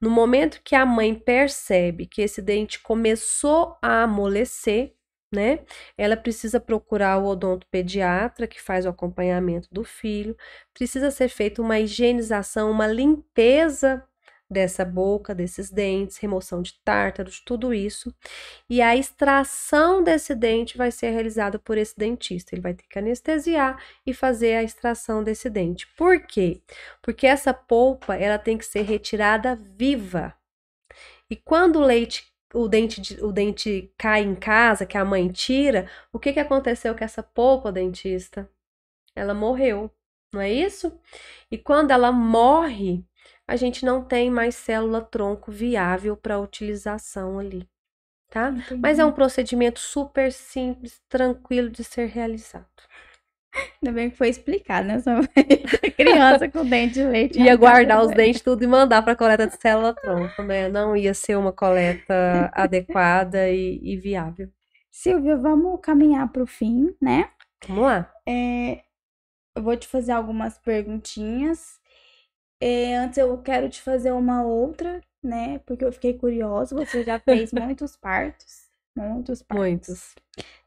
[0.00, 4.94] no momento que a mãe percebe que esse dente começou a amolecer,
[5.34, 5.64] né,
[5.98, 10.36] ela precisa procurar o odontopediatra que faz o acompanhamento do filho,
[10.72, 14.04] precisa ser feita uma higienização, uma limpeza
[14.50, 18.14] dessa boca, desses dentes, remoção de tártaros, tudo isso.
[18.70, 22.54] E a extração desse dente vai ser realizada por esse dentista.
[22.54, 25.86] Ele vai ter que anestesiar e fazer a extração desse dente.
[25.96, 26.62] Por quê?
[27.02, 30.34] Porque essa polpa, ela tem que ser retirada viva.
[31.30, 32.24] E quando o leite
[32.54, 36.40] o dente, de- o dente cai em casa, que a mãe tira, o que, que
[36.40, 38.48] aconteceu com essa polpa, dentista?
[39.14, 39.90] Ela morreu,
[40.32, 40.98] não é isso?
[41.50, 43.04] E quando ela morre,
[43.48, 47.68] a gente não tem mais célula tronco viável para utilização ali,
[48.30, 48.52] tá?
[48.78, 52.66] Mas é um procedimento super simples, tranquilo de ser realizado.
[53.82, 54.96] Ainda bem que foi explicado, né?
[55.96, 57.38] Criança com dente de leite.
[57.40, 60.68] Ia guardar os dentes tudo e mandar para coleta de célula tronco, né?
[60.68, 64.50] Não ia ser uma coleta adequada e, e viável.
[64.90, 67.30] Silvia, vamos caminhar para o fim, né?
[67.66, 68.12] Vamos lá.
[68.26, 68.82] É,
[69.54, 71.80] eu vou te fazer algumas perguntinhas.
[72.60, 75.58] É, antes eu quero te fazer uma outra, né?
[75.66, 76.74] Porque eu fiquei curiosa.
[76.74, 78.66] Você já fez muitos partos.
[78.96, 79.58] Muitos partos.
[79.58, 80.14] Muitos.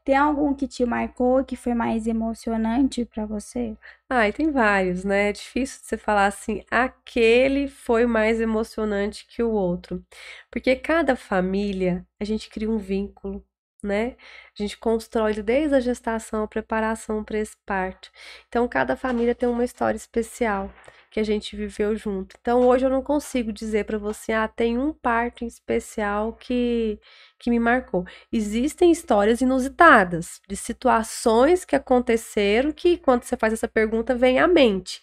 [0.04, 3.76] Tem algum que te marcou que foi mais emocionante para você?
[4.08, 5.28] Ah, e tem vários, né?
[5.28, 10.04] É difícil de você falar assim, aquele foi mais emocionante que o outro.
[10.50, 13.44] Porque cada família, a gente cria um vínculo,
[13.82, 14.16] né?
[14.58, 18.10] A gente constrói desde a gestação, a preparação para esse parto.
[18.48, 20.72] Então, cada família tem uma história especial
[21.10, 22.36] que a gente viveu junto.
[22.40, 26.98] Então, hoje eu não consigo dizer para você, ah, tem um parto em especial que
[27.38, 28.04] que me marcou.
[28.32, 34.46] Existem histórias inusitadas de situações que aconteceram que, quando você faz essa pergunta, vem à
[34.48, 35.02] mente.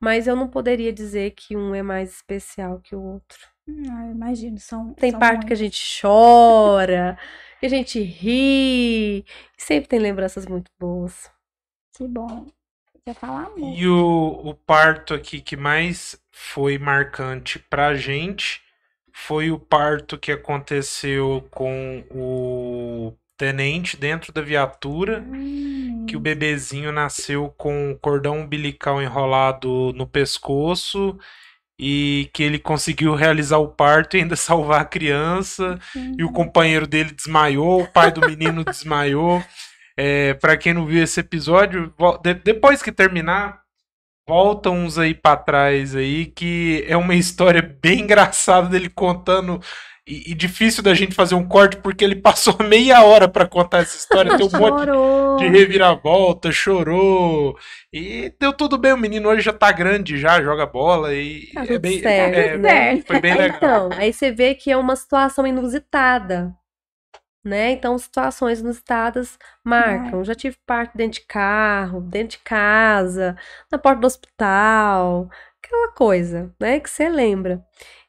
[0.00, 3.38] Mas eu não poderia dizer que um é mais especial que o outro.
[3.68, 5.56] Ah, eu imagino, são Tem são parte que a muitos.
[5.56, 7.18] gente chora,
[7.58, 9.24] que a gente ri, e
[9.62, 11.30] sempre tem lembranças muito boas.
[11.92, 12.46] Que bom.
[13.04, 13.78] Você fala amor.
[13.78, 18.60] E o, o parto aqui que mais foi marcante pra gente
[19.12, 26.92] foi o parto que aconteceu com o tenente dentro da viatura, Hum, que o bebezinho
[26.92, 31.18] nasceu com o cordão umbilical enrolado no pescoço
[31.78, 35.78] e que ele conseguiu realizar o parto e ainda salvar a criança.
[36.18, 39.42] E o companheiro dele desmaiou, o pai do menino desmaiou.
[39.96, 41.92] É, para quem não viu esse episódio,
[42.22, 43.60] de- depois que terminar,
[44.28, 49.60] volta uns aí pra trás aí, que é uma história bem engraçada dele contando.
[50.08, 53.80] E, e difícil da gente fazer um corte porque ele passou meia hora pra contar
[53.80, 54.36] essa história.
[54.36, 55.36] Tem um monte Chorou.
[55.36, 57.56] de reviravolta, chorou.
[57.92, 58.92] E deu tudo bem.
[58.92, 61.14] O menino hoje já tá grande, já joga bola.
[61.14, 63.02] E Tá é bem, certo, é, né?
[63.02, 63.56] foi bem legal.
[63.88, 66.52] Então, aí você vê que é uma situação inusitada,
[67.44, 67.72] né?
[67.72, 70.24] Então, situações inusitadas marcam.
[70.24, 73.36] Já tive parto dentro de carro, dentro de casa,
[73.70, 75.28] na porta do hospital,
[75.62, 76.80] aquela coisa, né?
[76.80, 77.64] Que você lembra.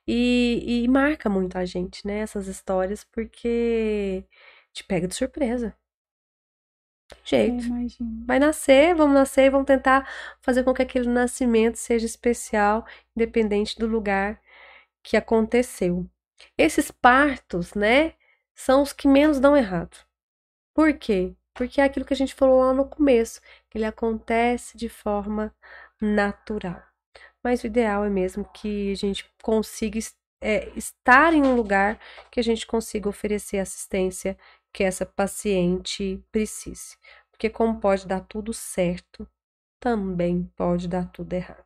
[0.07, 2.19] E, e marca muito a gente, né?
[2.19, 4.25] Essas histórias, porque
[4.73, 5.75] te pega de surpresa.
[7.29, 8.03] Tem Eu Jeito.
[8.25, 10.09] Vai nascer, vamos nascer e vamos tentar
[10.41, 12.85] fazer com que aquele nascimento seja especial,
[13.15, 14.41] independente do lugar
[15.03, 16.09] que aconteceu.
[16.57, 18.13] Esses partos, né,
[18.61, 19.97] são os que menos dão errado.
[20.75, 21.35] Por quê?
[21.51, 25.53] Porque é aquilo que a gente falou lá no começo, que ele acontece de forma
[25.99, 26.81] natural.
[27.43, 29.97] Mas o ideal é mesmo que a gente consiga
[30.39, 34.37] é, estar em um lugar que a gente consiga oferecer a assistência
[34.71, 36.97] que essa paciente precise.
[37.31, 39.27] Porque como pode dar tudo certo,
[39.79, 41.65] também pode dar tudo errado.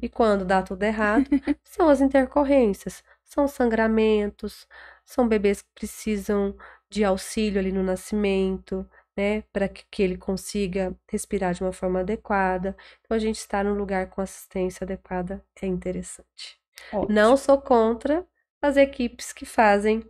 [0.00, 1.28] E quando dá tudo errado,
[1.62, 4.66] são as intercorrências, são sangramentos,
[5.12, 6.56] são bebês que precisam
[6.90, 12.00] de auxílio ali no nascimento, né, para que, que ele consiga respirar de uma forma
[12.00, 12.76] adequada.
[13.00, 16.58] Então, a gente estar num lugar com assistência adequada é interessante.
[16.92, 17.14] Ótimo.
[17.14, 18.26] Não sou contra
[18.60, 20.04] as equipes que fazem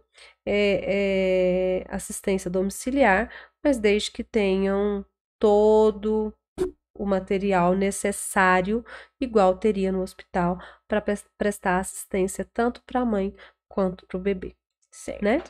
[0.47, 3.31] é, é, assistência domiciliar,
[3.65, 5.05] mas desde que tenham
[5.39, 6.35] todo
[6.95, 8.85] o material necessário,
[9.21, 11.03] igual teria no hospital, para
[11.39, 13.35] prestar assistência tanto para a mãe
[13.69, 14.55] quanto para o bebê.
[14.93, 15.23] Certo.
[15.23, 15.43] Né?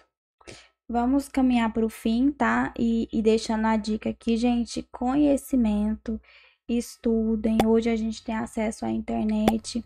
[0.89, 2.73] Vamos caminhar para o fim, tá?
[2.78, 6.20] E, e deixando a dica aqui, gente: conhecimento,
[6.69, 7.59] estudem.
[7.66, 9.85] Hoje a gente tem acesso à internet.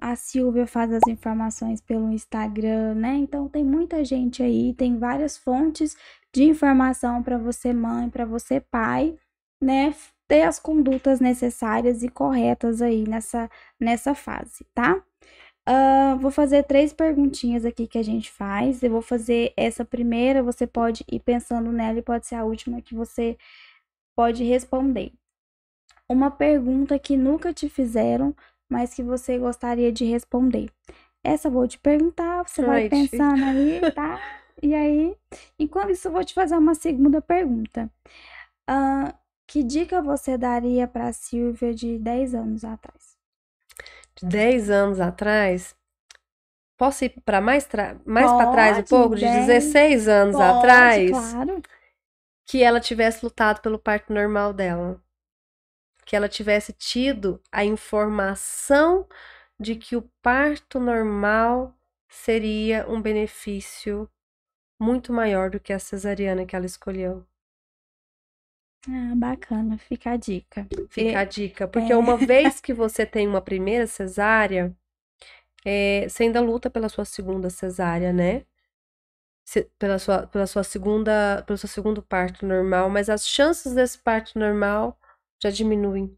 [0.00, 3.16] A Silvia faz as informações pelo Instagram, né?
[3.16, 5.96] Então tem muita gente aí, tem várias fontes
[6.32, 9.16] de informação para você mãe, para você pai,
[9.60, 9.94] né?
[10.28, 15.02] Ter as condutas necessárias e corretas aí nessa nessa fase, tá?
[15.68, 18.82] Uh, vou fazer três perguntinhas aqui que a gente faz.
[18.82, 22.80] Eu vou fazer essa primeira, você pode ir pensando nela e pode ser a última
[22.80, 23.36] que você
[24.16, 25.12] pode responder.
[26.08, 28.34] Uma pergunta que nunca te fizeram,
[28.66, 30.70] mas que você gostaria de responder.
[31.22, 34.18] Essa eu vou te perguntar, você vai pensando aí, tá?
[34.62, 35.14] E aí,
[35.58, 37.90] enquanto isso, eu vou te fazer uma segunda pergunta.
[38.68, 39.12] Uh,
[39.46, 43.17] que dica você daria para Silvia de 10 anos atrás?
[44.20, 45.76] De 10 anos atrás?
[46.76, 47.66] Posso ir para mais,
[48.04, 49.16] mais para trás um pouco?
[49.16, 51.10] De 16 anos pode, atrás?
[51.10, 51.62] Claro.
[52.46, 55.02] Que ela tivesse lutado pelo parto normal dela
[56.08, 59.06] que ela tivesse tido a informação
[59.60, 61.78] de que o parto normal
[62.08, 64.10] seria um benefício
[64.80, 67.26] muito maior do que a cesariana que ela escolheu.
[68.90, 70.66] Ah, bacana, fica a dica.
[70.88, 71.96] Fica a dica, porque é.
[71.96, 74.74] uma vez que você tem uma primeira cesárea,
[75.64, 78.46] é, você ainda luta pela sua segunda cesárea, né?
[79.78, 84.38] pela sua, pela sua segunda, pelo seu segundo parto normal, mas as chances desse parto
[84.38, 84.98] normal
[85.42, 86.16] já diminuem.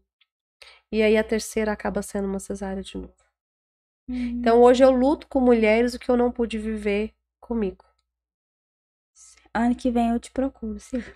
[0.91, 3.13] E aí a terceira acaba sendo uma cesárea de novo.
[4.09, 4.39] Uhum.
[4.39, 7.85] Então hoje eu luto com mulheres o que eu não pude viver comigo.
[9.53, 11.13] Ano que vem eu te procuro, Silvia.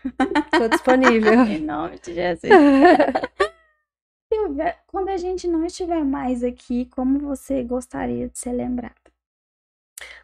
[0.52, 1.34] Tô disponível.
[1.48, 2.52] em nome de Jesus.
[4.32, 8.94] Silvia, quando a gente não estiver mais aqui, como você gostaria de ser lembrada?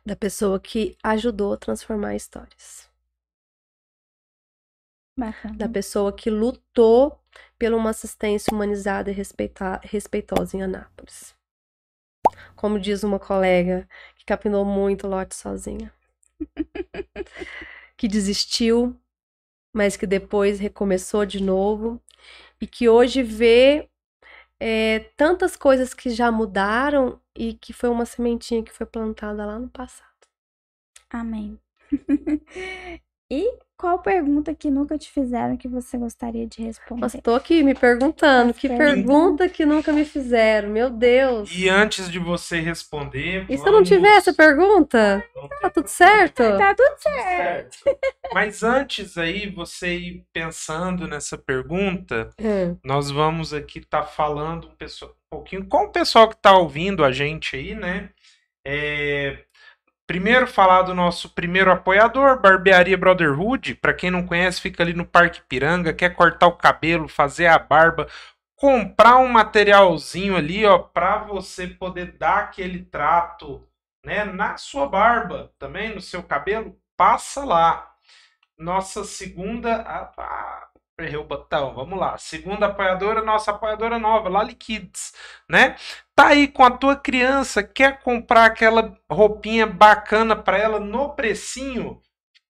[0.05, 2.89] Da pessoa que ajudou a transformar histórias.
[5.17, 5.55] Bacana.
[5.55, 7.17] Da pessoa que lutou
[7.57, 11.35] por uma assistência humanizada e respeitosa em Anápolis.
[12.55, 15.93] Como diz uma colega que capinou muito o lote sozinha.
[18.01, 18.99] que desistiu,
[19.71, 22.01] mas que depois recomeçou de novo
[22.59, 23.91] e que hoje vê
[24.59, 29.59] é, tantas coisas que já mudaram e que foi uma sementinha que foi plantada lá
[29.59, 30.09] no passado.
[31.11, 31.59] Amém.
[33.31, 37.21] e qual pergunta que nunca te fizeram que você gostaria de responder?
[37.21, 38.53] Tô aqui me perguntando.
[38.53, 41.49] que pergunta que nunca me fizeram, meu Deus.
[41.55, 43.45] E antes de você responder.
[43.49, 43.61] E vamos...
[43.61, 45.23] se eu não tiver essa pergunta?
[45.61, 46.43] Tá tudo certo?
[46.57, 47.77] Tá tudo certo.
[48.33, 52.77] Mas antes aí, você ir pensando nessa pergunta, hum.
[52.83, 56.55] nós vamos aqui estar tá falando um, pessoal, um pouquinho com o pessoal que tá
[56.57, 58.09] ouvindo a gente aí, né?
[58.63, 59.39] É,
[60.11, 63.75] Primeiro falar do nosso primeiro apoiador, Barbearia Brotherhood.
[63.75, 67.57] Para quem não conhece, fica ali no Parque Piranga, quer cortar o cabelo, fazer a
[67.57, 68.05] barba,
[68.57, 73.65] comprar um materialzinho ali, ó, para você poder dar aquele trato,
[74.03, 77.89] né, na sua barba, também no seu cabelo, passa lá.
[78.57, 79.77] Nossa segunda,
[81.03, 82.17] errei o botão, vamos lá.
[82.17, 85.13] Segunda apoiadora, nossa apoiadora nova, Lali Kids,
[85.49, 85.75] né?
[86.15, 92.01] Tá aí com a tua criança, quer comprar aquela roupinha bacana para ela no precinho?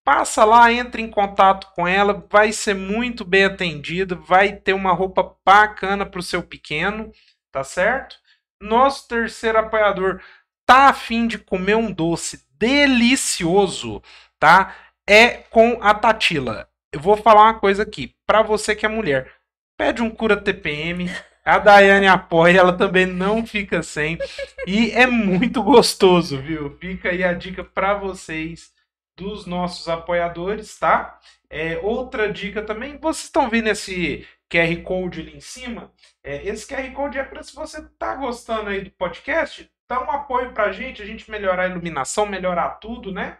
[0.03, 4.91] Passa lá, entra em contato com ela, vai ser muito bem atendida, vai ter uma
[4.91, 7.11] roupa bacana para o seu pequeno,
[7.52, 8.15] tá certo?
[8.60, 10.22] Nosso terceiro apoiador
[10.65, 14.02] tá afim de comer um doce delicioso,
[14.40, 14.76] tá?
[15.07, 18.13] É com a Tatila eu vou falar uma coisa aqui.
[18.26, 19.31] Para você que é mulher,
[19.77, 21.09] pede um cura TPM.
[21.43, 24.19] A Daiane apoia, ela também não fica sem.
[24.68, 26.77] E é muito gostoso, viu?
[26.77, 28.72] Fica aí a dica para vocês
[29.18, 31.19] dos nossos apoiadores, tá?
[31.49, 35.91] É, outra dica também, vocês estão vendo esse QR Code ali em cima?
[36.23, 40.11] É, esse QR Code é para se você tá gostando aí do podcast, dá um
[40.11, 43.38] apoio pra gente, a gente melhorar a iluminação, melhorar tudo, né?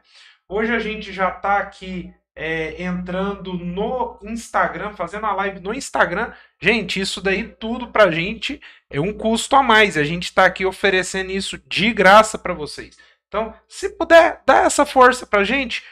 [0.50, 6.32] Hoje a gente já tá aqui é, entrando no Instagram, fazendo a live no Instagram.
[6.62, 9.98] Gente, isso daí tudo pra gente é um custo a mais.
[9.98, 12.98] A gente tá aqui oferecendo isso de graça para vocês.
[13.28, 15.84] Então, se puder, dá essa força pra gente.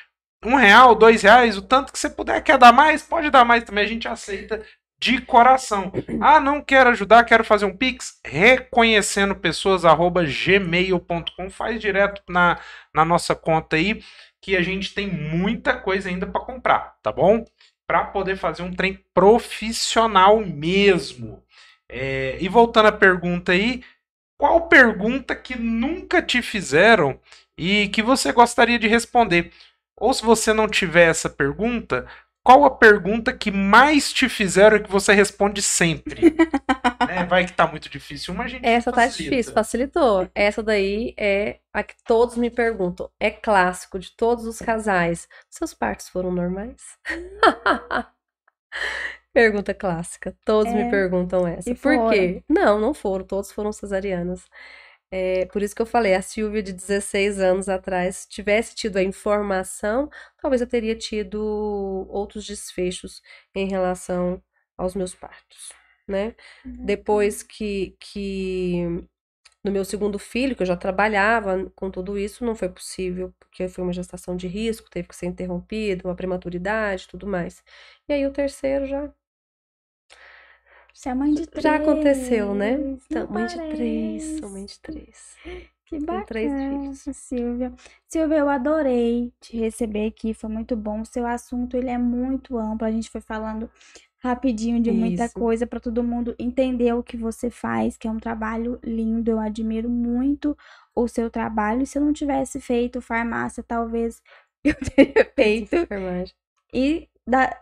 [0.43, 2.41] Um real, dois reais, o tanto que você puder.
[2.41, 3.01] Quer dar mais?
[3.01, 3.83] Pode dar mais também.
[3.83, 4.63] A gente aceita
[4.99, 5.91] de coração.
[6.21, 8.19] Ah, não quero ajudar, quero fazer um Pix?
[8.25, 11.49] Reconhecendo pessoas, arroba gmail.com.
[11.49, 12.59] Faz direto na,
[12.93, 14.01] na nossa conta aí
[14.41, 17.45] que a gente tem muita coisa ainda para comprar, tá bom?
[17.87, 21.43] Para poder fazer um trem profissional mesmo.
[21.87, 23.83] É, e voltando à pergunta aí,
[24.37, 27.19] qual pergunta que nunca te fizeram
[27.57, 29.51] e que você gostaria de responder?
[29.97, 32.07] Ou se você não tiver essa pergunta,
[32.49, 36.33] qual a pergunta que mais te fizeram e que você responde sempre?
[37.07, 38.33] é, vai que tá muito difícil.
[38.33, 39.17] Uma gente Essa facilita.
[39.17, 40.27] tá difícil, facilitou.
[40.33, 43.07] Essa daí é a que todos me perguntam.
[43.19, 45.29] É clássico de todos os casais.
[45.47, 46.81] Seus partos foram normais?
[49.31, 50.35] Pergunta clássica.
[50.43, 50.83] Todos é.
[50.83, 51.69] me perguntam essa.
[51.69, 52.43] E Por quê?
[52.49, 53.25] Não, não foram.
[53.25, 54.43] Todos foram cesarianas.
[55.11, 59.03] É, por isso que eu falei, a Silvia de 16 anos atrás, tivesse tido a
[59.03, 60.09] informação,
[60.39, 61.39] talvez eu teria tido
[62.09, 63.21] outros desfechos
[63.55, 64.41] em relação
[64.77, 65.71] aos meus partos,
[66.07, 66.35] né?
[66.63, 66.85] Uhum.
[66.85, 68.83] Depois que, que
[69.63, 73.67] no meu segundo filho, que eu já trabalhava com tudo isso, não foi possível, porque
[73.67, 77.63] foi uma gestação de risco, teve que ser interrompida, uma prematuridade, tudo mais.
[78.07, 79.11] E aí o terceiro já
[80.93, 81.63] você é mãe de três.
[81.63, 82.73] Já aconteceu, né?
[83.05, 84.39] Então, mãe de três.
[84.39, 85.35] Sou mãe de três.
[85.85, 87.17] Que bacana, três filhos.
[87.17, 87.73] Silvia.
[88.07, 91.01] Silvia, eu adorei te receber aqui, foi muito bom.
[91.01, 92.85] O seu assunto, ele é muito amplo.
[92.85, 93.69] A gente foi falando
[94.19, 95.33] rapidinho de muita Isso.
[95.33, 99.31] coisa para todo mundo entender o que você faz, que é um trabalho lindo.
[99.31, 100.55] Eu admiro muito
[100.93, 101.81] o seu trabalho.
[101.81, 104.21] E se eu não tivesse feito farmácia, talvez
[104.63, 105.75] eu teria feito.
[106.73, 107.57] E da,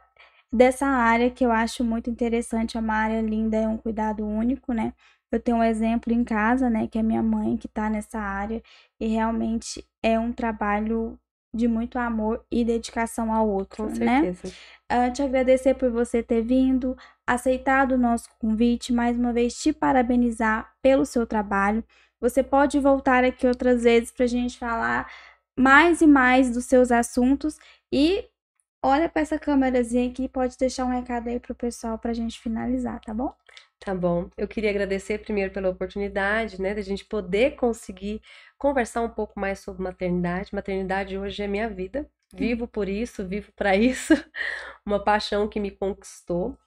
[0.51, 4.73] dessa área que eu acho muito interessante, é uma área linda, é um cuidado único,
[4.73, 4.93] né?
[5.31, 8.63] Eu tenho um exemplo em casa, né, que é minha mãe que tá nessa área
[8.99, 11.19] e realmente é um trabalho
[11.53, 14.21] de muito amor e dedicação ao outro, Com né?
[14.21, 14.55] certeza.
[14.89, 15.09] né?
[15.09, 16.95] Uh, te agradecer por você ter vindo,
[17.25, 21.83] aceitado o nosso convite, mais uma vez te parabenizar pelo seu trabalho.
[22.21, 25.11] Você pode voltar aqui outras vezes para a gente falar
[25.57, 27.57] mais e mais dos seus assuntos
[27.91, 28.25] e
[28.87, 32.39] olha para essa câmerazinha aqui e pode deixar um recado aí pro pessoal pra gente
[32.39, 33.33] finalizar, tá bom?
[33.79, 34.29] Tá bom.
[34.37, 38.21] Eu queria agradecer primeiro pela oportunidade, né, da gente poder conseguir
[38.57, 40.55] conversar um pouco mais sobre maternidade.
[40.55, 42.09] Maternidade hoje é minha vida.
[42.33, 44.13] Vivo por isso, vivo para isso.
[44.85, 46.57] Uma paixão que me conquistou.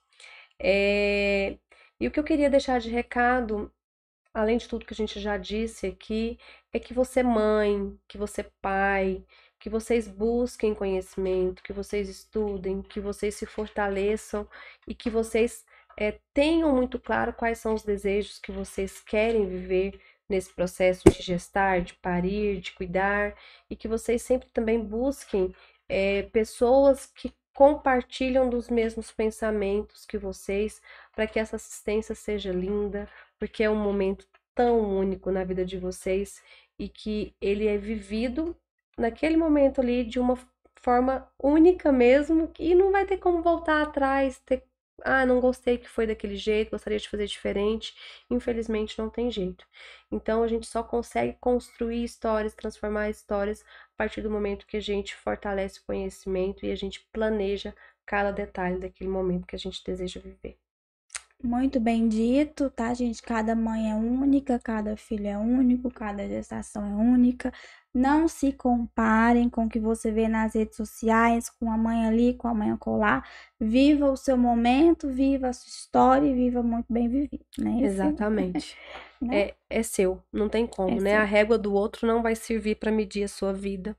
[0.59, 1.59] É...
[1.99, 3.73] E o que eu queria deixar de recado,
[4.33, 6.39] além de tudo que a gente já disse aqui,
[6.73, 9.25] é que você mãe, que você pai,
[9.61, 14.49] que vocês busquem conhecimento, que vocês estudem, que vocês se fortaleçam
[14.89, 15.65] e que vocês
[15.99, 21.23] é, tenham muito claro quais são os desejos que vocês querem viver nesse processo de
[21.23, 23.37] gestar, de parir, de cuidar
[23.69, 25.55] e que vocês sempre também busquem
[25.89, 30.81] é, pessoas que compartilham dos mesmos pensamentos que vocês
[31.15, 33.07] para que essa assistência seja linda,
[33.39, 36.43] porque é um momento tão único na vida de vocês
[36.79, 38.57] e que ele é vivido
[39.01, 40.39] naquele momento ali de uma
[40.77, 44.65] forma única mesmo e não vai ter como voltar atrás, ter
[45.03, 47.95] ah, não gostei que foi daquele jeito, gostaria de fazer diferente.
[48.31, 49.67] Infelizmente não tem jeito.
[50.13, 54.81] Então a gente só consegue construir histórias, transformar histórias a partir do momento que a
[54.81, 57.75] gente fortalece o conhecimento e a gente planeja
[58.05, 60.59] cada detalhe daquele momento que a gente deseja viver.
[61.43, 63.23] Muito bem dito, tá, gente?
[63.23, 67.51] Cada mãe é única, cada filho é único, cada gestação é única.
[67.95, 72.35] Não se comparem com o que você vê nas redes sociais, com a mãe ali,
[72.35, 73.25] com a mãe acolá.
[73.59, 77.81] Viva o seu momento, viva a sua história e viva muito bem vivido, né?
[77.83, 78.77] Exatamente.
[79.21, 79.41] né?
[79.41, 81.11] É, é seu, não tem como, é né?
[81.13, 81.21] Seu.
[81.21, 83.97] A régua do outro não vai servir para medir a sua vida.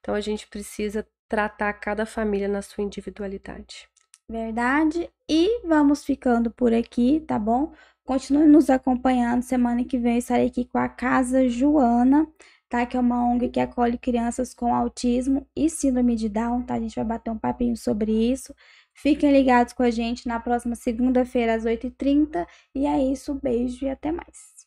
[0.00, 3.88] Então a gente precisa tratar cada família na sua individualidade.
[4.30, 5.10] Verdade.
[5.28, 7.72] E vamos ficando por aqui, tá bom?
[8.04, 9.42] Continue nos acompanhando.
[9.42, 12.26] Semana que vem eu estarei aqui com a Casa Joana,
[12.68, 12.84] tá?
[12.84, 16.74] Que é uma ONG que acolhe crianças com autismo e síndrome de Down, tá?
[16.74, 18.54] A gente vai bater um papinho sobre isso.
[18.94, 22.46] Fiquem ligados com a gente na próxima segunda-feira às 8h30.
[22.74, 24.58] E é isso, beijo e até mais.